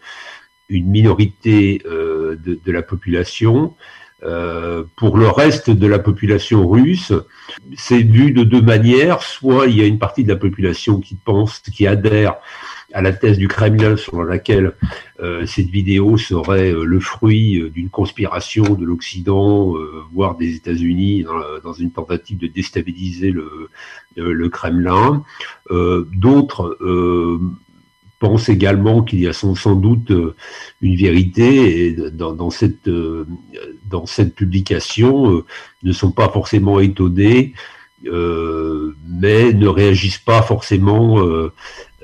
une 0.70 0.90
minorité 0.90 1.80
de, 1.84 2.60
de, 2.64 2.72
la 2.72 2.82
population. 2.82 3.76
pour 4.96 5.18
le 5.18 5.28
reste 5.28 5.70
de 5.70 5.88
la 5.88 6.00
population 6.00 6.68
russe, 6.68 7.14
c'est 7.78 8.02
vu 8.02 8.32
de 8.32 8.44
deux 8.44 8.62
manières. 8.64 9.22
Soit 9.22 9.68
il 9.68 9.78
y 9.78 9.82
a 9.82 9.86
une 9.86 10.00
partie 10.00 10.24
de 10.24 10.30
la 10.30 10.40
population 10.40 11.00
qui 11.00 11.16
pense, 11.16 11.60
qui 11.60 11.86
adhère 11.86 12.38
à 12.96 13.02
la 13.02 13.12
thèse 13.12 13.38
du 13.38 13.50
Kremlin 13.50 13.98
selon 13.98 14.24
laquelle 14.24 14.72
euh, 15.20 15.46
cette 15.46 15.68
vidéo 15.68 16.18
serait 16.18 16.72
euh, 16.72 16.86
le 16.86 17.02
fruit 17.02 17.60
euh, 17.60 17.70
d'une 17.70 17.90
conspiration 17.90 18.64
de 18.64 18.86
l'Occident, 18.86 19.74
voire 20.14 20.38
des 20.38 20.56
États-Unis, 20.56 21.26
dans, 21.64 21.74
une 21.74 21.92
tentative 21.92 22.38
de 22.38 22.48
déstabiliser 22.48 23.32
le, 23.32 23.70
le 24.16 24.50
Kremlin. 24.50 25.24
D'autres 25.70 26.78
pensent 28.20 28.48
également 28.48 29.04
qu'il 29.04 29.20
y 29.20 29.28
a 29.28 29.34
sans, 29.34 29.76
doute 29.76 30.12
une 30.82 30.96
vérité 30.96 31.88
et 31.88 31.92
dans, 32.12 32.34
dans 32.34 32.50
cette, 32.50 32.90
dans 33.90 34.06
cette 34.06 34.36
publication 34.36 35.44
ne 35.84 35.92
sont 35.92 36.12
pas 36.12 36.30
forcément 36.30 36.80
étonnés, 36.80 37.54
mais 38.04 39.54
ne 39.54 39.68
réagissent 39.68 40.18
pas 40.18 40.42
forcément 40.42 41.20
euh, 41.20 41.52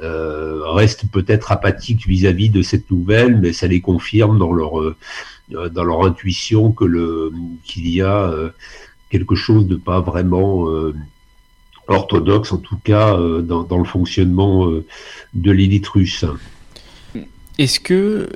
restent 0.01 1.09
peut-être 1.11 1.51
apathiques 1.51 2.07
vis-à-vis 2.07 2.49
de 2.49 2.61
cette 2.61 2.89
nouvelle, 2.89 3.39
mais 3.39 3.53
ça 3.53 3.67
les 3.67 3.81
confirme 3.81 4.39
dans 4.39 4.53
leur 4.53 4.79
euh, 4.79 4.95
dans 5.49 5.83
leur 5.83 6.05
intuition 6.05 6.71
que 6.71 6.85
le 6.85 7.31
qu'il 7.63 7.89
y 7.89 8.01
a 8.01 8.29
euh, 8.29 8.49
quelque 9.09 9.35
chose 9.35 9.67
de 9.67 9.75
pas 9.75 9.99
vraiment 9.99 10.67
orthodoxe, 11.87 12.53
en 12.53 12.57
tout 12.57 12.77
cas 12.81 13.17
dans 13.41 13.77
le 13.77 13.83
fonctionnement 13.83 14.71
de 15.33 15.51
l'élite 15.51 15.87
russe. 15.87 16.25
Est-ce 17.61 17.79
que 17.79 18.27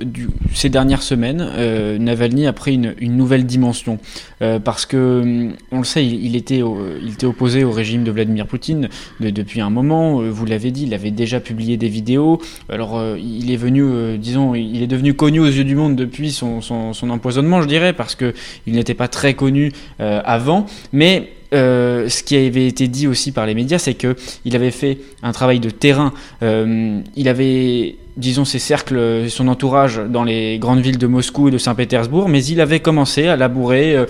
ces 0.54 0.68
dernières 0.68 1.02
semaines, 1.02 1.44
euh, 1.56 1.98
Navalny 1.98 2.46
a 2.46 2.52
pris 2.52 2.74
une, 2.74 3.16
nouvelle 3.16 3.44
dimension? 3.44 3.98
Euh, 4.40 4.60
Parce 4.60 4.86
que, 4.86 5.20
hum, 5.20 5.54
on 5.72 5.78
le 5.78 5.84
sait, 5.84 6.06
il, 6.06 6.36
était, 6.36 6.62
opposé 6.62 7.64
au 7.64 7.72
régime 7.72 8.04
de 8.04 8.12
Vladimir 8.12 8.46
Poutine 8.46 8.88
depuis 9.18 9.60
un 9.60 9.68
moment. 9.68 10.20
Euh, 10.20 10.30
vous 10.30 10.46
l'avez 10.46 10.70
dit, 10.70 10.84
il 10.84 10.94
avait 10.94 11.10
déjà 11.10 11.40
publié 11.40 11.76
des 11.76 11.88
vidéos. 11.88 12.40
Alors, 12.68 13.02
il 13.16 13.50
est 13.50 13.56
venu, 13.56 14.16
disons, 14.16 14.54
il 14.54 14.80
est 14.80 14.86
devenu 14.86 15.14
connu 15.14 15.40
aux 15.40 15.46
yeux 15.46 15.64
du 15.64 15.74
monde 15.74 15.96
depuis 15.96 16.30
son, 16.30 16.60
son 16.60 17.10
empoisonnement, 17.10 17.62
je 17.62 17.66
dirais, 17.66 17.94
parce 17.94 18.14
qu'il 18.14 18.32
n'était 18.66 18.94
pas 18.94 19.08
très 19.08 19.34
connu 19.34 19.72
avant. 19.98 20.66
Mais 20.92 21.32
euh, 21.54 22.08
ce 22.08 22.22
qui 22.22 22.36
avait 22.36 22.66
été 22.66 22.88
dit 22.88 23.06
aussi 23.06 23.32
par 23.32 23.46
les 23.46 23.54
médias, 23.54 23.78
c'est 23.78 23.94
que 23.94 24.16
il 24.44 24.56
avait 24.56 24.70
fait 24.70 24.98
un 25.22 25.32
travail 25.32 25.60
de 25.60 25.70
terrain. 25.70 26.12
Euh, 26.42 27.00
il 27.14 27.28
avait, 27.28 27.96
disons, 28.16 28.44
ses 28.44 28.58
cercles, 28.58 29.28
son 29.28 29.48
entourage 29.48 30.00
dans 30.08 30.24
les 30.24 30.58
grandes 30.58 30.80
villes 30.80 30.98
de 30.98 31.06
Moscou 31.06 31.48
et 31.48 31.50
de 31.50 31.58
Saint-Pétersbourg, 31.58 32.28
mais 32.28 32.44
il 32.44 32.60
avait 32.60 32.80
commencé 32.80 33.26
à 33.26 33.36
labourer. 33.36 33.96
Euh, 33.96 34.06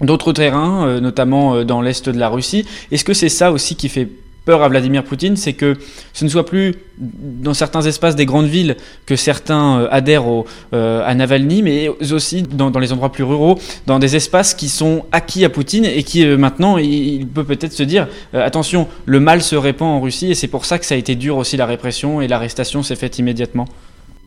d'autres 0.00 0.32
terrains, 0.32 1.00
notamment 1.00 1.64
dans 1.64 1.80
l'est 1.80 2.08
de 2.08 2.18
la 2.18 2.28
Russie. 2.28 2.66
Est-ce 2.90 3.04
que 3.04 3.14
c'est 3.14 3.28
ça 3.28 3.52
aussi 3.52 3.76
qui 3.76 3.88
fait 3.88 4.08
peur 4.44 4.62
à 4.62 4.68
Vladimir 4.68 5.04
Poutine, 5.04 5.36
c'est 5.36 5.54
que 5.54 5.76
ce 6.12 6.24
ne 6.24 6.30
soit 6.30 6.46
plus 6.46 6.74
dans 6.98 7.54
certains 7.54 7.82
espaces 7.82 8.14
des 8.14 8.26
grandes 8.26 8.46
villes 8.46 8.76
que 9.06 9.16
certains 9.16 9.80
euh, 9.80 9.88
adhèrent 9.90 10.44
euh, 10.72 11.02
à 11.04 11.14
Navalny, 11.14 11.62
mais 11.62 11.88
aussi 11.88 12.42
dans, 12.42 12.70
les 12.78 12.92
endroits 12.92 13.10
plus 13.10 13.24
ruraux, 13.24 13.58
dans 13.86 13.98
des 13.98 14.16
espaces 14.16 14.54
qui 14.54 14.68
sont 14.68 15.04
acquis 15.12 15.44
à 15.44 15.50
Poutine 15.50 15.84
et 15.84 16.02
qui 16.02 16.24
euh, 16.24 16.36
maintenant, 16.36 16.78
il, 16.78 17.26
peut 17.26 17.44
peut-être 17.44 17.72
se 17.72 17.82
dire, 17.82 18.06
attention, 18.32 18.86
le 19.06 19.20
mal 19.20 19.42
se 19.42 19.56
répand 19.56 19.88
en 19.88 20.00
Russie 20.00 20.30
et 20.30 20.34
c'est 20.34 20.48
pour 20.48 20.66
ça 20.66 20.78
que 20.78 20.86
ça 20.86 20.94
a 20.94 20.98
été 20.98 21.14
dur 21.14 21.36
aussi 21.36 21.56
la 21.56 21.66
répression 21.66 22.20
et 22.20 22.28
l'arrestation 22.28 22.82
s'est 22.82 22.96
faite 22.96 23.18
immédiatement. 23.18 23.66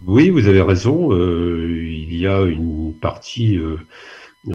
Oui, 0.05 0.29
vous 0.29 0.47
avez 0.47 0.61
raison. 0.61 1.11
il 1.13 2.17
y 2.17 2.27
a 2.27 2.41
une 2.41 2.93
partie 2.99 3.59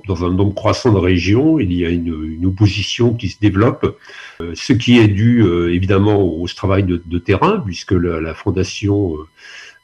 dans 0.06 0.24
un 0.24 0.32
nombre 0.32 0.54
croissant 0.54 0.92
de 0.92 0.98
régions, 0.98 1.58
il 1.58 1.72
y 1.72 1.84
a 1.84 1.90
une, 1.90 2.46
opposition 2.46 3.14
qui 3.14 3.28
se 3.28 3.38
développe, 3.38 3.98
euh, 4.40 4.52
ce 4.54 4.72
qui 4.72 4.98
est 4.98 5.08
dû 5.08 5.42
euh, 5.42 5.72
évidemment 5.72 6.22
au, 6.22 6.46
travail 6.48 6.82
de, 6.82 7.18
terrain, 7.18 7.60
puisque 7.64 7.92
la, 7.92 8.34
fondation 8.34 9.16
euh, 9.16 9.28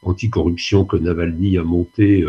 anticorruption 0.02 0.84
que 0.84 0.96
Navalny 0.96 1.58
a 1.58 1.62
montée 1.62 2.24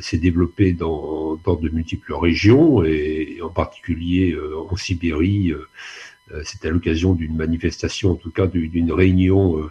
s'est 0.00 0.18
développée 0.18 0.72
dans, 0.72 1.36
de 1.36 1.68
multiples 1.70 2.14
régions, 2.14 2.84
et, 2.84 3.38
en 3.42 3.48
particulier 3.50 4.36
en 4.70 4.76
Sibérie. 4.76 5.52
C'est 6.44 6.64
à 6.64 6.70
l'occasion 6.70 7.12
d'une 7.12 7.36
manifestation, 7.36 8.12
en 8.12 8.14
tout 8.14 8.30
cas 8.30 8.46
d'une 8.46 8.92
réunion 8.92 9.68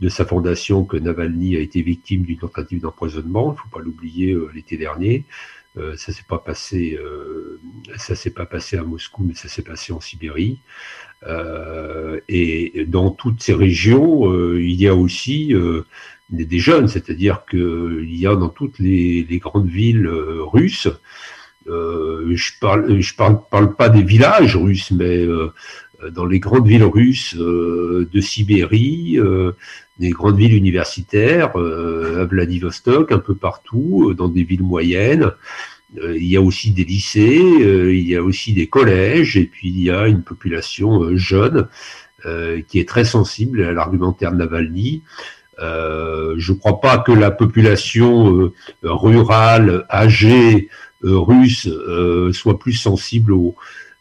de 0.00 0.08
sa 0.08 0.24
fondation, 0.24 0.84
que 0.84 0.96
Navalny 0.96 1.56
a 1.56 1.60
été 1.60 1.82
victime 1.82 2.22
d'une 2.22 2.38
tentative 2.38 2.80
d'empoisonnement. 2.80 3.52
Il 3.52 3.54
ne 3.54 3.58
faut 3.58 3.68
pas 3.68 3.80
l'oublier 3.80 4.36
l'été 4.54 4.76
dernier. 4.76 5.24
Euh, 5.78 5.94
ça 5.96 6.12
s'est 6.12 6.24
pas 6.26 6.38
passé, 6.38 6.98
euh, 6.98 7.60
ça 7.96 8.14
s'est 8.14 8.30
pas 8.30 8.46
passé 8.46 8.78
à 8.78 8.82
Moscou, 8.82 9.24
mais 9.26 9.34
ça 9.34 9.48
s'est 9.48 9.62
passé 9.62 9.92
en 9.92 10.00
Sibérie. 10.00 10.60
Euh, 11.26 12.20
et 12.28 12.84
dans 12.86 13.10
toutes 13.10 13.42
ces 13.42 13.52
régions, 13.52 14.32
il 14.54 14.74
y 14.74 14.88
a 14.88 14.94
aussi 14.94 15.54
des, 16.30 16.58
jeunes, 16.58 16.88
c'est-à-dire 16.88 17.44
qu'il 17.50 18.14
y 18.14 18.26
a 18.26 18.36
dans 18.36 18.48
toutes 18.48 18.78
les, 18.78 19.24
grandes 19.38 19.68
villes 19.68 20.08
russes. 20.08 20.88
je 21.66 22.58
parle, 22.60 23.00
je 23.00 23.14
parle, 23.14 23.40
parle, 23.50 23.74
pas 23.76 23.88
des 23.90 24.02
villages 24.02 24.56
russes, 24.56 24.92
mais 24.92 25.26
dans 26.12 26.26
les 26.26 26.40
grandes 26.40 26.66
villes 26.66 26.84
russes 26.84 27.36
de 27.36 28.20
Sibérie, 28.20 29.18
des 29.98 30.10
grandes 30.10 30.36
villes 30.36 30.54
universitaires, 30.54 31.52
euh, 31.56 32.22
à 32.22 32.24
Vladivostok, 32.24 33.12
un 33.12 33.18
peu 33.18 33.34
partout, 33.34 34.08
euh, 34.10 34.14
dans 34.14 34.28
des 34.28 34.44
villes 34.44 34.62
moyennes. 34.62 35.32
Euh, 35.98 36.16
il 36.16 36.26
y 36.26 36.36
a 36.36 36.42
aussi 36.42 36.72
des 36.72 36.84
lycées, 36.84 37.40
il 37.40 38.06
y 38.08 38.16
a 38.16 38.22
aussi 38.22 38.52
des 38.52 38.66
collèges, 38.66 39.36
et 39.36 39.44
puis 39.44 39.68
il 39.68 39.82
y 39.82 39.90
a 39.90 40.08
une 40.08 40.22
population 40.22 41.16
jeune 41.16 41.68
qui 42.66 42.80
est 42.80 42.88
très 42.88 43.04
sensible 43.04 43.62
à 43.62 43.72
l'argumentaire 43.72 44.32
de 44.32 44.38
Navalny. 44.38 45.04
je 45.60 46.52
ne 46.52 46.58
crois 46.58 46.80
pas 46.80 46.98
que 46.98 47.12
la 47.12 47.30
population 47.30 48.50
rurale, 48.82 49.86
âgée, 49.88 50.68
russe, 51.02 51.68
soit 52.32 52.58
plus 52.58 52.72
sensible 52.72 53.32
au, 53.32 53.54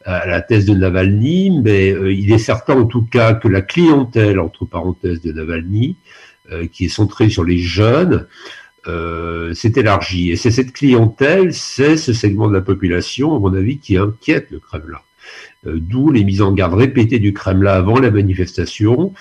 à 0.06 0.28
la 0.28 0.42
thèse 0.42 0.66
de 0.66 0.74
Navalny, 0.74 1.52
mais 1.64 1.92
euh, 1.92 2.14
il 2.14 2.32
est 2.32 2.38
certain 2.38 2.76
en 2.76 2.86
tout 2.86 3.02
cas 3.02 3.34
que 3.34 3.48
la 3.48 3.62
clientèle, 3.62 4.40
entre 4.40 4.66
parenthèses, 4.66 5.22
de 5.22 5.32
Navalny, 5.32 5.98
euh, 6.52 6.68
qui 6.68 6.86
est 6.86 6.90
centrée 6.90 7.30
sur 7.30 7.44
les 7.44 7.58
jeunes, 7.58 8.28
euh, 8.88 9.54
s'est 9.56 9.74
élargie. 9.76 10.30
Et 10.30 10.36
c'est 10.36 10.52
cette 10.52 10.74
clientèle, 10.74 11.54
c'est 11.54 11.98
ce 11.98 12.14
segment 12.14 12.48
de 12.48 12.54
la 12.54 12.62
population, 12.62 13.36
à 13.36 13.40
mon 13.40 13.54
avis, 13.56 13.80
qui 13.80 13.98
inquiète 13.98 14.48
le 14.52 14.60
Kremlin. 14.60 15.00
D'où 15.66 16.12
les 16.12 16.24
mises 16.24 16.44
en 16.44 16.52
garde 16.52 16.76
répétées 16.76 17.18
du 17.18 17.34
Kremlin 17.34 17.72
avant 17.72 18.00
la 18.00 18.12
manifestation 18.12 19.14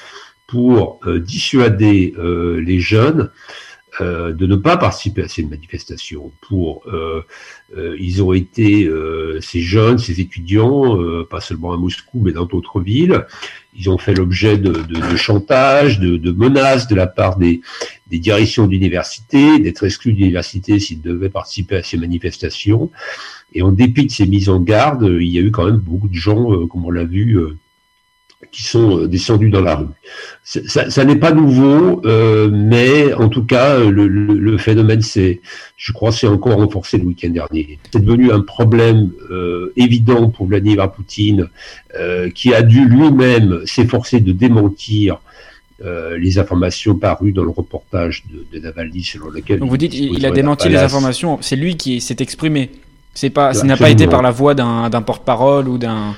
pour 0.46 1.00
dissuader 1.06 2.12
les 2.18 2.80
jeunes 2.80 3.30
euh, 4.00 4.32
de 4.32 4.46
ne 4.46 4.56
pas 4.56 4.76
participer 4.76 5.22
à 5.22 5.28
ces 5.28 5.44
manifestations. 5.44 6.32
Pour, 6.40 6.82
euh, 6.86 7.22
euh, 7.76 7.96
ils 8.00 8.22
ont 8.22 8.32
été 8.32 8.90
ces 9.40 9.60
jeunes, 9.60 9.98
ces 9.98 10.20
étudiants, 10.20 10.98
pas 11.30 11.40
seulement 11.40 11.72
à 11.72 11.76
Moscou, 11.76 12.20
mais 12.20 12.32
dans 12.32 12.44
d'autres 12.44 12.80
villes. 12.80 13.26
Ils 13.76 13.90
ont 13.90 13.98
fait 13.98 14.14
l'objet 14.14 14.56
de, 14.56 14.72
de, 14.72 15.10
de, 15.10 15.16
chantage, 15.16 15.98
de, 15.98 16.16
de, 16.16 16.30
menaces 16.30 16.86
de 16.86 16.94
la 16.94 17.06
part 17.06 17.36
des, 17.36 17.60
des 18.08 18.18
directions 18.18 18.66
d'université, 18.66 19.58
d'être 19.58 19.84
exclus 19.84 20.12
d'université 20.12 20.78
s'ils 20.78 21.00
devaient 21.00 21.28
participer 21.28 21.76
à 21.76 21.82
ces 21.82 21.96
manifestations. 21.96 22.90
Et 23.52 23.62
en 23.62 23.72
dépit 23.72 24.06
de 24.06 24.10
ces 24.10 24.26
mises 24.26 24.48
en 24.48 24.60
garde, 24.60 25.08
il 25.20 25.28
y 25.28 25.38
a 25.38 25.40
eu 25.40 25.50
quand 25.50 25.66
même 25.66 25.78
beaucoup 25.78 26.08
de 26.08 26.14
gens, 26.14 26.66
comme 26.66 26.84
on 26.84 26.90
l'a 26.90 27.04
vu, 27.04 27.38
qui 28.50 28.62
sont 28.62 28.98
euh, 28.98 29.08
descendus 29.08 29.50
dans 29.50 29.60
la 29.60 29.76
rue. 29.76 29.86
Ça, 30.42 30.90
ça 30.90 31.04
n'est 31.04 31.16
pas 31.16 31.32
nouveau, 31.32 32.02
euh, 32.04 32.48
mais 32.52 33.12
en 33.14 33.28
tout 33.28 33.44
cas, 33.44 33.78
le, 33.78 34.06
le, 34.06 34.58
phénomène, 34.58 35.02
c'est, 35.02 35.40
je 35.76 35.92
crois, 35.92 36.12
c'est 36.12 36.26
encore 36.26 36.56
renforcé 36.56 36.98
le 36.98 37.04
week-end 37.04 37.30
dernier. 37.30 37.78
C'est 37.92 38.04
devenu 38.04 38.30
un 38.30 38.40
problème 38.40 39.10
euh, 39.30 39.72
évident 39.76 40.28
pour 40.28 40.46
Vladimir 40.46 40.90
Poutine, 40.92 41.48
euh, 41.98 42.30
qui 42.30 42.54
a 42.54 42.62
dû 42.62 42.86
lui-même 42.86 43.62
s'efforcer 43.64 44.20
de 44.20 44.32
démentir 44.32 45.20
euh, 45.84 46.16
les 46.16 46.38
informations 46.38 46.94
parues 46.94 47.32
dans 47.32 47.42
le 47.42 47.50
reportage 47.50 48.24
de, 48.30 48.46
de 48.52 48.62
Navalny, 48.62 49.02
selon 49.02 49.28
lequel. 49.28 49.58
Donc 49.58 49.70
vous 49.70 49.76
dites, 49.76 49.94
il, 49.94 50.24
a 50.24 50.30
démenti 50.30 50.68
les 50.68 50.76
informations. 50.76 51.38
C'est 51.40 51.56
lui 51.56 51.76
qui 51.76 52.00
s'est 52.00 52.16
exprimé. 52.20 52.70
C'est 53.12 53.30
pas, 53.30 53.54
ce 53.54 53.64
n'a 53.64 53.76
pas 53.76 53.90
été 53.90 54.06
par 54.06 54.22
la 54.22 54.30
voix 54.30 54.54
d'un 54.54 55.02
porte-parole 55.02 55.68
ou 55.68 55.78
d'un. 55.78 56.14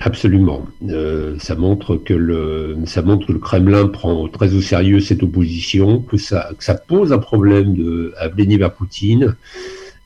Absolument. 0.00 0.64
Euh, 0.88 1.34
ça 1.40 1.56
montre 1.56 1.96
que 1.96 2.14
le 2.14 2.76
ça 2.84 3.02
montre 3.02 3.26
que 3.26 3.32
le 3.32 3.40
Kremlin 3.40 3.88
prend 3.88 4.28
très 4.28 4.54
au 4.54 4.60
sérieux 4.60 5.00
cette 5.00 5.24
opposition, 5.24 6.00
que 6.00 6.16
ça 6.16 6.50
que 6.56 6.62
ça 6.62 6.74
pose 6.74 7.12
un 7.12 7.18
problème 7.18 7.74
de 7.74 8.14
à 8.16 8.28
Vladimir 8.28 8.72
Poutine, 8.72 9.34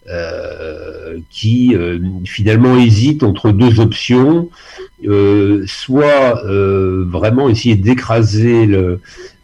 euh, 0.08 1.18
qui 1.28 1.74
euh, 1.74 1.98
finalement 2.24 2.78
hésite 2.78 3.22
entre 3.22 3.52
deux 3.52 3.80
options, 3.80 4.48
euh, 5.04 5.62
soit 5.66 6.42
euh, 6.46 7.04
vraiment 7.06 7.50
essayer 7.50 7.76
d'écraser 7.76 8.66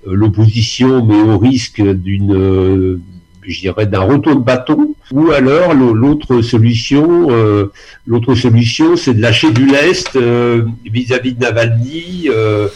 l'opposition, 0.06 1.04
mais 1.04 1.20
au 1.20 1.36
risque 1.38 1.82
d'une 1.82 3.00
je 3.48 3.60
dirais, 3.60 3.86
d'un 3.86 4.00
retour 4.00 4.36
de 4.36 4.40
bâton, 4.40 4.94
ou 5.12 5.30
alors 5.30 5.74
l'autre 5.74 6.42
solution, 6.42 7.28
euh, 7.30 7.72
l'autre 8.06 8.34
solution, 8.34 8.96
c'est 8.96 9.14
de 9.14 9.22
lâcher 9.22 9.50
du 9.50 9.66
lest 9.66 10.16
euh, 10.16 10.64
vis-à-vis 10.84 11.32
de 11.32 11.40
Navalny, 11.40 12.28
euh, 12.28 12.68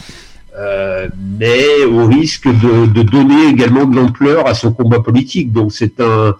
mais 1.39 1.83
au 1.85 2.05
risque 2.05 2.47
de, 2.47 2.85
de, 2.87 3.01
donner 3.03 3.47
également 3.49 3.85
de 3.85 3.95
l'ampleur 3.95 4.47
à 4.47 4.53
son 4.53 4.73
combat 4.73 4.99
politique. 4.99 5.51
Donc 5.51 5.71
c'est 5.71 5.99
un, 5.99 6.35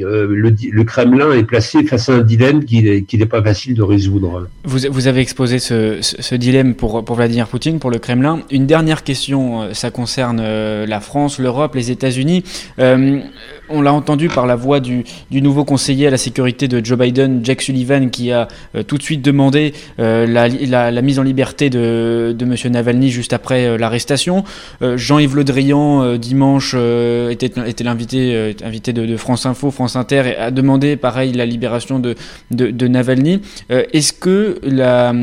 euh, 0.00 0.26
le, 0.28 0.84
Kremlin 0.84 1.32
est 1.32 1.44
placé 1.44 1.84
face 1.84 2.08
à 2.08 2.14
un 2.14 2.20
dilemme 2.20 2.64
qui 2.64 2.82
n'est 2.82 3.26
pas 3.26 3.42
facile 3.42 3.74
de 3.74 3.82
résoudre. 3.82 4.48
Vous, 4.64 5.06
avez 5.06 5.20
exposé 5.20 5.58
ce, 5.58 6.34
dilemme 6.34 6.74
pour, 6.74 7.02
Vladimir 7.14 7.48
Poutine, 7.48 7.78
pour 7.78 7.90
le 7.90 7.98
Kremlin. 7.98 8.40
Une 8.50 8.66
dernière 8.66 9.04
question, 9.04 9.62
euh, 9.62 9.72
ça 9.72 9.90
concerne 9.90 10.40
euh, 10.40 10.86
la 10.86 11.00
France, 11.00 11.38
l'Europe, 11.38 11.74
les 11.74 11.90
États-Unis. 11.90 12.44
on 12.78 13.82
l'a 13.82 13.92
entendu 13.92 14.28
par 14.28 14.46
la 14.46 14.54
voix 14.54 14.80
du, 14.80 15.04
nouveau 15.32 15.64
conseiller 15.64 16.06
à 16.06 16.10
la 16.10 16.16
sécurité 16.16 16.68
de 16.68 16.84
Joe 16.84 16.98
Biden, 16.98 17.40
Jack 17.44 17.62
Sullivan, 17.62 18.10
qui 18.10 18.30
a 18.32 18.48
tout 18.86 18.96
de 18.96 19.02
suite 19.02 19.22
demandé 19.22 19.72
la, 19.98 21.02
mise 21.02 21.18
en 21.18 21.22
liberté 21.22 21.70
de, 21.70 22.34
de 22.36 22.44
M. 22.44 22.72
Navalny 22.72 23.10
juste 23.10 23.32
après 23.32 23.76
l'arrestation. 23.76 24.44
Jean-Yves 24.80 25.34
Le 25.34 25.44
Drian, 25.44 26.16
dimanche, 26.16 26.74
était, 26.74 27.50
l'invité 27.82 28.54
invité 28.62 28.92
de, 28.92 29.16
France 29.16 29.46
Info, 29.46 29.70
Inter 29.94 30.34
a 30.38 30.50
demandé 30.50 30.96
pareil 30.96 31.32
la 31.32 31.46
libération 31.46 32.00
de, 32.00 32.16
de, 32.50 32.88
Navalny. 32.88 33.40
Euh, 33.70 33.84
est-ce 33.92 34.12
que, 34.12 34.58
la, 34.64 35.14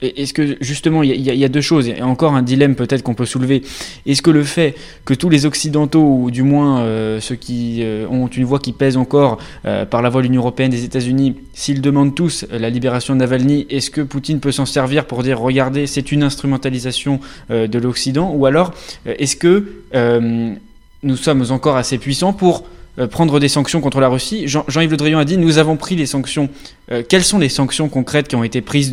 est-ce 0.00 0.32
que 0.32 0.56
justement, 0.60 1.02
il 1.02 1.20
y, 1.20 1.44
a 1.44 1.48
deux 1.48 1.60
choses, 1.60 1.88
et 1.88 2.02
encore 2.02 2.34
un 2.34 2.42
dilemme 2.42 2.76
peut-être 2.76 3.02
qu'on 3.02 3.14
peut 3.14 3.26
soulever. 3.26 3.62
Est-ce 4.06 4.22
que 4.22 4.30
le 4.30 4.44
fait 4.44 4.76
que 5.04 5.14
tous 5.14 5.28
les 5.28 5.46
Occidentaux, 5.46 6.18
ou 6.20 6.30
du 6.30 6.42
moins 6.42 6.80
euh, 6.80 7.20
ceux 7.20 7.34
qui 7.34 7.80
euh, 7.82 8.06
ont 8.08 8.28
une 8.28 8.44
voix 8.44 8.58
qui 8.58 8.72
pèse 8.72 8.96
encore 8.96 9.38
par 9.90 10.02
la 10.02 10.10
voix 10.10 10.20
de 10.20 10.26
l'Union 10.26 10.42
Européenne, 10.42 10.70
des 10.70 10.84
États-Unis, 10.84 11.36
s'ils 11.54 11.80
demandent 11.80 12.14
tous 12.14 12.44
la 12.50 12.70
libération 12.70 13.14
de 13.14 13.20
Navalny, 13.20 13.66
est-ce 13.70 13.90
que 13.90 14.02
Poutine 14.02 14.40
peut 14.40 14.52
s'en 14.52 14.66
servir 14.66 15.06
pour 15.06 15.22
dire 15.22 15.40
regardez, 15.40 15.86
c'est 15.86 16.12
une 16.12 16.22
instrumentalisation 16.22 17.20
de 17.48 17.78
l'Occident? 17.78 18.32
Ou 18.34 18.46
alors, 18.46 18.72
est-ce 19.06 19.36
que 19.36 19.64
nous 21.04 21.16
sommes 21.16 21.44
encore 21.50 21.76
assez 21.76 21.98
puissants 21.98 22.32
pour 22.32 22.60
euh, 22.60 22.83
prendre 23.10 23.40
des 23.40 23.48
sanctions 23.48 23.80
contre 23.80 24.00
la 24.00 24.08
Russie. 24.08 24.46
Jean-Yves 24.46 24.90
Le 24.90 24.96
Drian 24.96 25.18
a 25.18 25.24
dit 25.24 25.36
nous 25.36 25.58
avons 25.58 25.76
pris 25.76 25.96
les 25.96 26.06
sanctions. 26.06 26.48
Euh, 26.90 27.02
quelles 27.06 27.24
sont 27.24 27.38
les 27.38 27.48
sanctions 27.48 27.88
concrètes 27.88 28.28
qui 28.28 28.36
ont 28.36 28.44
été 28.44 28.60
prises 28.60 28.92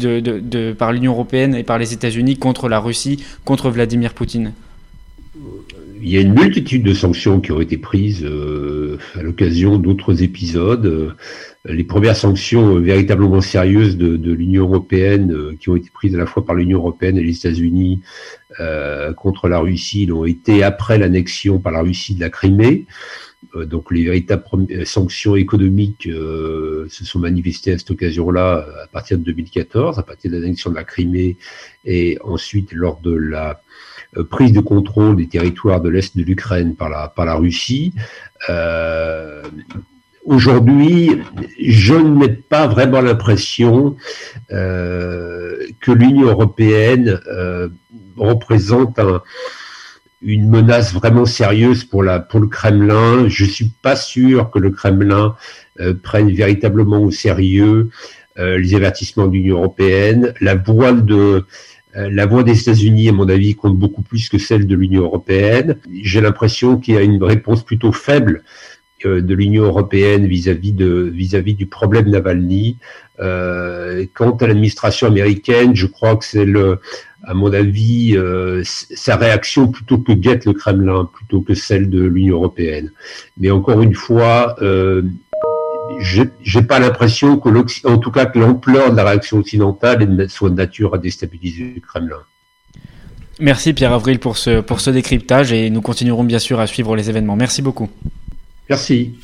par 0.78 0.92
l'Union 0.92 1.14
européenne 1.14 1.56
et 1.56 1.64
par 1.64 1.78
les 1.78 1.94
États-Unis 1.94 2.38
contre 2.38 2.68
la 2.68 2.80
Russie, 2.80 3.24
contre 3.46 3.70
Vladimir 3.70 4.14
Poutine? 4.14 4.54
Il 6.04 6.10
y 6.10 6.18
a 6.18 6.22
une 6.22 6.34
multitude 6.34 6.82
de 6.82 6.96
sanctions 6.96 7.40
qui 7.40 7.52
ont 7.52 7.62
été 7.62 7.78
prises 7.78 8.24
euh, 8.24 8.98
à 9.14 9.22
l'occasion 9.22 9.78
d'autres 9.78 10.24
épisodes. 10.24 11.16
les 11.66 11.84
premières 11.84 12.16
sanctions 12.16 12.80
véritablement 12.80 13.40
sérieuses 13.40 13.98
de 13.98 14.32
l'Union 14.32 14.64
européenne, 14.64 15.56
qui 15.60 15.70
ont 15.70 15.76
été 15.76 15.92
prises 15.94 16.16
à 16.16 16.18
la 16.18 16.26
fois 16.26 16.44
par 16.44 16.56
l'Union 16.56 16.80
européenne 16.80 17.20
et 17.20 17.24
les 17.24 17.38
États-Unis 17.38 18.02
contre 19.16 19.48
la 19.48 19.60
Russie, 19.60 20.08
l'ont 20.08 20.26
été 20.26 20.64
après 20.64 20.98
l'annexion 20.98 21.60
par 21.60 21.72
la 21.72 21.82
Russie 21.82 22.16
de 22.16 22.22
la 22.22 22.32
Crimée. 22.32 22.88
Euh, 23.56 23.66
donc 23.66 23.92
les 23.92 24.04
véritables 24.04 24.44
euh, 24.72 24.86
sanctions 24.86 25.36
économiques 25.36 26.08
euh, 26.08 26.88
se 26.90 27.06
sont 27.06 27.20
manifestées 27.20 27.74
à 27.74 27.78
cette 27.78 27.92
occasion-là 27.92 28.66
à 28.84 28.88
partir 28.88 29.18
de 29.18 29.24
2014, 29.24 30.00
à 30.00 30.04
partir 30.04 30.32
de 30.32 30.38
l'annexion 30.38 30.70
de 30.70 30.76
la 30.76 30.84
Crimée 30.84 31.38
et 31.86 32.18
ensuite 32.24 32.72
lors 32.72 33.00
de 33.02 33.14
la 33.14 33.62
prise 34.30 34.52
de 34.52 34.60
contrôle 34.60 35.16
des 35.16 35.28
territoires 35.28 35.80
de 35.82 35.90
l'Est 35.90 36.18
de 36.18 36.24
l'Ukraine 36.24 36.76
par 36.76 36.90
la, 36.90 37.08
par 37.08 37.26
la 37.26 37.36
Russie. 37.36 37.94
Euh, 38.50 39.44
Aujourd'hui, 40.24 41.20
je 41.60 41.96
n'ai 41.96 42.30
pas 42.30 42.68
vraiment 42.68 43.02
l'impression 43.02 43.96
que 44.50 45.92
l'Union 45.92 46.28
européenne 46.28 47.20
représente 48.16 49.00
un, 49.00 49.24
une 50.22 50.50
menace 50.50 50.94
vraiment 50.94 51.26
sérieuse 51.26 51.84
pour 51.84 52.04
la 52.04 52.20
pour 52.20 52.40
le 52.40 52.48
Kremlin. 52.48 53.28
Je 53.28 53.46
suis 53.46 53.72
pas 53.82 53.96
sûr 53.96 54.52
que 54.52 54.60
le 54.60 54.70
Kremlin 54.70 55.36
euh, 55.80 55.94
prenne 55.94 56.32
véritablement 56.32 57.02
au 57.02 57.12
sérieux 57.12 57.90
euh, 58.38 58.58
les 58.58 58.76
avertissements 58.76 59.28
de 59.28 59.34
l'Union 59.34 59.58
européenne. 59.58 60.34
La 60.42 60.56
voix 60.56 60.94
de 60.94 61.46
euh, 61.98 62.10
la 62.10 62.26
voix 62.26 62.44
des 62.44 62.60
États-Unis, 62.60 63.10
à 63.10 63.12
mon 63.12 63.28
avis, 63.28 63.56
compte 63.56 63.78
beaucoup 63.78 64.02
plus 64.02 64.30
que 64.30 64.38
celle 64.38 64.68
de 64.68 64.76
l'Union 64.76 65.02
européenne. 65.04 65.78
J'ai 66.02 66.22
l'impression 66.22 66.78
qu'il 66.78 66.94
y 66.94 66.98
a 66.98 67.02
une 67.02 67.24
réponse 67.24 67.64
plutôt 67.64 67.92
faible 67.92 68.44
de 69.04 69.34
l'Union 69.34 69.64
européenne 69.64 70.28
vis-à-vis 70.28 70.74
de 70.74 71.12
vis-à-vis 71.12 71.56
du 71.56 71.66
problème 71.66 72.10
Navalny. 72.10 72.78
Euh, 73.20 74.06
quant 74.14 74.32
à 74.32 74.48
l'administration 74.48 75.08
américaine, 75.08 75.76
je 75.76 75.86
crois 75.86 76.16
que 76.16 76.26
c'est 76.26 76.46
le 76.46 76.80
à 77.24 77.34
mon 77.34 77.54
avis, 77.54 78.16
euh, 78.16 78.62
sa 78.64 79.16
réaction 79.16 79.68
plutôt 79.68 79.98
que 80.00 80.12
guette 80.12 80.46
le 80.46 80.54
Kremlin, 80.54 81.10
plutôt 81.12 81.42
que 81.42 81.54
celle 81.54 81.90
de 81.90 82.04
l'Union 82.04 82.38
européenne. 82.38 82.92
Mais 83.38 83.52
encore 83.52 83.82
une 83.82 83.94
fois, 83.94 84.56
euh, 84.62 85.04
j'ai 86.00 86.62
pas 86.62 86.80
l'impression 86.80 87.38
que 87.38 87.50
en 87.88 87.98
tout 87.98 88.12
cas 88.12 88.26
que 88.26 88.40
l'ampleur 88.40 88.92
de 88.92 88.98
la 88.98 89.04
réaction 89.04 89.38
occidentale 89.38 90.30
soit 90.30 90.50
de 90.50 90.56
nature 90.56 90.96
à 90.96 90.98
déstabiliser 90.98 91.74
le 91.76 91.82
Kremlin. 91.82 92.24
Merci 93.40 93.74
Pierre 93.74 93.94
Avril 93.94 94.20
pour 94.20 94.38
ce, 94.38 94.62
pour 94.62 94.82
ce 94.82 94.92
décryptage 94.92 95.52
et 95.52 95.70
nous 95.70 95.82
continuerons 95.82 96.24
bien 96.24 96.40
sûr 96.40 96.60
à 96.60 96.68
suivre 96.68 96.96
les 96.96 97.10
événements. 97.10 97.36
Merci 97.36 97.62
beaucoup. 97.62 97.90
Merci. 98.70 99.16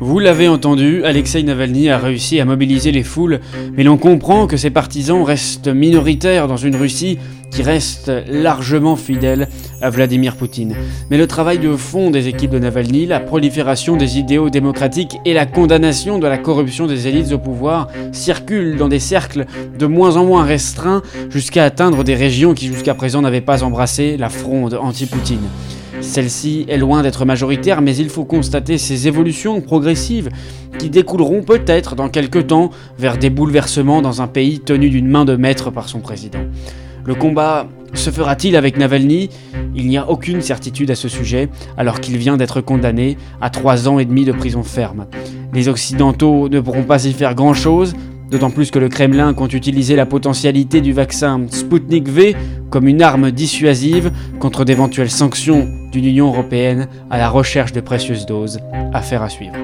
Vous 0.00 0.20
l'avez 0.20 0.46
entendu, 0.46 1.02
Alexei 1.02 1.42
Navalny 1.42 1.88
a 1.88 1.98
réussi 1.98 2.38
à 2.38 2.44
mobiliser 2.44 2.92
les 2.92 3.02
foules, 3.02 3.40
mais 3.76 3.82
l'on 3.82 3.98
comprend 3.98 4.46
que 4.46 4.56
ses 4.56 4.70
partisans 4.70 5.24
restent 5.24 5.66
minoritaires 5.66 6.46
dans 6.46 6.56
une 6.56 6.76
Russie 6.76 7.18
qui 7.50 7.62
reste 7.62 8.12
largement 8.28 8.94
fidèle 8.94 9.48
à 9.82 9.90
Vladimir 9.90 10.36
Poutine. 10.36 10.76
Mais 11.10 11.18
le 11.18 11.26
travail 11.26 11.58
de 11.58 11.74
fond 11.74 12.12
des 12.12 12.28
équipes 12.28 12.52
de 12.52 12.60
Navalny, 12.60 13.06
la 13.06 13.18
prolifération 13.18 13.96
des 13.96 14.18
idéaux 14.18 14.50
démocratiques 14.50 15.16
et 15.24 15.34
la 15.34 15.46
condamnation 15.46 16.20
de 16.20 16.28
la 16.28 16.38
corruption 16.38 16.86
des 16.86 17.08
élites 17.08 17.32
au 17.32 17.38
pouvoir 17.38 17.88
circulent 18.12 18.76
dans 18.76 18.88
des 18.88 19.00
cercles 19.00 19.46
de 19.76 19.86
moins 19.86 20.16
en 20.16 20.24
moins 20.24 20.44
restreints 20.44 21.02
jusqu'à 21.28 21.64
atteindre 21.64 22.04
des 22.04 22.14
régions 22.14 22.54
qui 22.54 22.68
jusqu'à 22.68 22.94
présent 22.94 23.20
n'avaient 23.20 23.40
pas 23.40 23.64
embrassé 23.64 24.16
la 24.16 24.28
fronde 24.28 24.78
anti-Poutine. 24.80 25.48
Celle-ci 26.08 26.64
est 26.68 26.78
loin 26.78 27.02
d'être 27.02 27.26
majoritaire, 27.26 27.82
mais 27.82 27.94
il 27.94 28.08
faut 28.08 28.24
constater 28.24 28.78
ces 28.78 29.08
évolutions 29.08 29.60
progressives 29.60 30.30
qui 30.78 30.88
découleront 30.88 31.42
peut-être 31.42 31.96
dans 31.96 32.08
quelques 32.08 32.46
temps 32.46 32.70
vers 32.98 33.18
des 33.18 33.28
bouleversements 33.28 34.00
dans 34.00 34.22
un 34.22 34.26
pays 34.26 34.58
tenu 34.58 34.88
d'une 34.88 35.06
main 35.06 35.26
de 35.26 35.36
maître 35.36 35.70
par 35.70 35.86
son 35.86 36.00
président. 36.00 36.38
Le 37.04 37.14
combat 37.14 37.68
Se 37.92 38.08
fera-t-il 38.08 38.56
avec 38.56 38.78
Navalny? 38.78 39.28
Il 39.76 39.86
n'y 39.86 39.98
a 39.98 40.08
aucune 40.08 40.40
certitude 40.40 40.90
à 40.90 40.94
ce 40.94 41.08
sujet, 41.08 41.50
alors 41.76 42.00
qu'il 42.00 42.16
vient 42.16 42.38
d'être 42.38 42.62
condamné 42.62 43.18
à 43.42 43.50
trois 43.50 43.86
ans 43.86 43.98
et 43.98 44.06
demi 44.06 44.24
de 44.24 44.32
prison 44.32 44.62
ferme. 44.62 45.08
Les 45.52 45.68
Occidentaux 45.68 46.48
ne 46.48 46.60
pourront 46.60 46.84
pas 46.84 47.04
y 47.04 47.12
faire 47.12 47.34
grand-chose, 47.34 47.92
d'autant 48.30 48.50
plus 48.50 48.70
que 48.70 48.78
le 48.78 48.88
Kremlin 48.88 49.34
compte 49.34 49.52
utiliser 49.52 49.94
la 49.94 50.06
potentialité 50.06 50.80
du 50.80 50.94
vaccin 50.94 51.42
Sputnik 51.50 52.08
V 52.08 52.34
comme 52.70 52.88
une 52.88 53.02
arme 53.02 53.30
dissuasive 53.30 54.10
contre 54.38 54.64
d'éventuelles 54.64 55.10
sanctions 55.10 55.68
d'une 55.92 56.04
Union 56.04 56.28
européenne 56.28 56.88
à 57.10 57.18
la 57.18 57.28
recherche 57.28 57.72
de 57.72 57.80
précieuses 57.80 58.26
doses. 58.26 58.60
Affaire 58.92 59.22
à 59.22 59.28
suivre. 59.28 59.56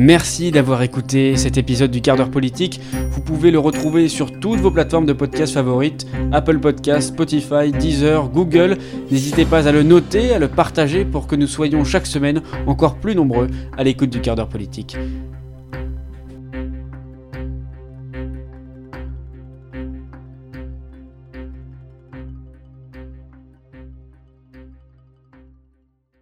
Merci 0.00 0.52
d'avoir 0.52 0.82
écouté 0.82 1.36
cet 1.36 1.58
épisode 1.58 1.90
du 1.90 2.00
quart 2.00 2.16
d'heure 2.16 2.30
politique. 2.30 2.80
Vous 3.10 3.20
pouvez 3.20 3.50
le 3.50 3.58
retrouver 3.58 4.08
sur 4.08 4.30
toutes 4.38 4.60
vos 4.60 4.70
plateformes 4.70 5.06
de 5.06 5.12
podcast 5.12 5.54
favorites, 5.54 6.06
Apple 6.30 6.60
Podcasts, 6.60 7.08
Spotify, 7.08 7.72
Deezer, 7.72 8.28
Google. 8.28 8.78
N'hésitez 9.10 9.44
pas 9.44 9.66
à 9.66 9.72
le 9.72 9.82
noter, 9.82 10.32
à 10.32 10.38
le 10.38 10.46
partager 10.46 11.04
pour 11.04 11.26
que 11.26 11.34
nous 11.34 11.48
soyons 11.48 11.82
chaque 11.82 12.06
semaine 12.06 12.42
encore 12.68 12.94
plus 12.94 13.16
nombreux 13.16 13.48
à 13.76 13.82
l'écoute 13.82 14.10
du 14.10 14.20
quart 14.20 14.36
d'heure 14.36 14.48
politique. 14.48 14.96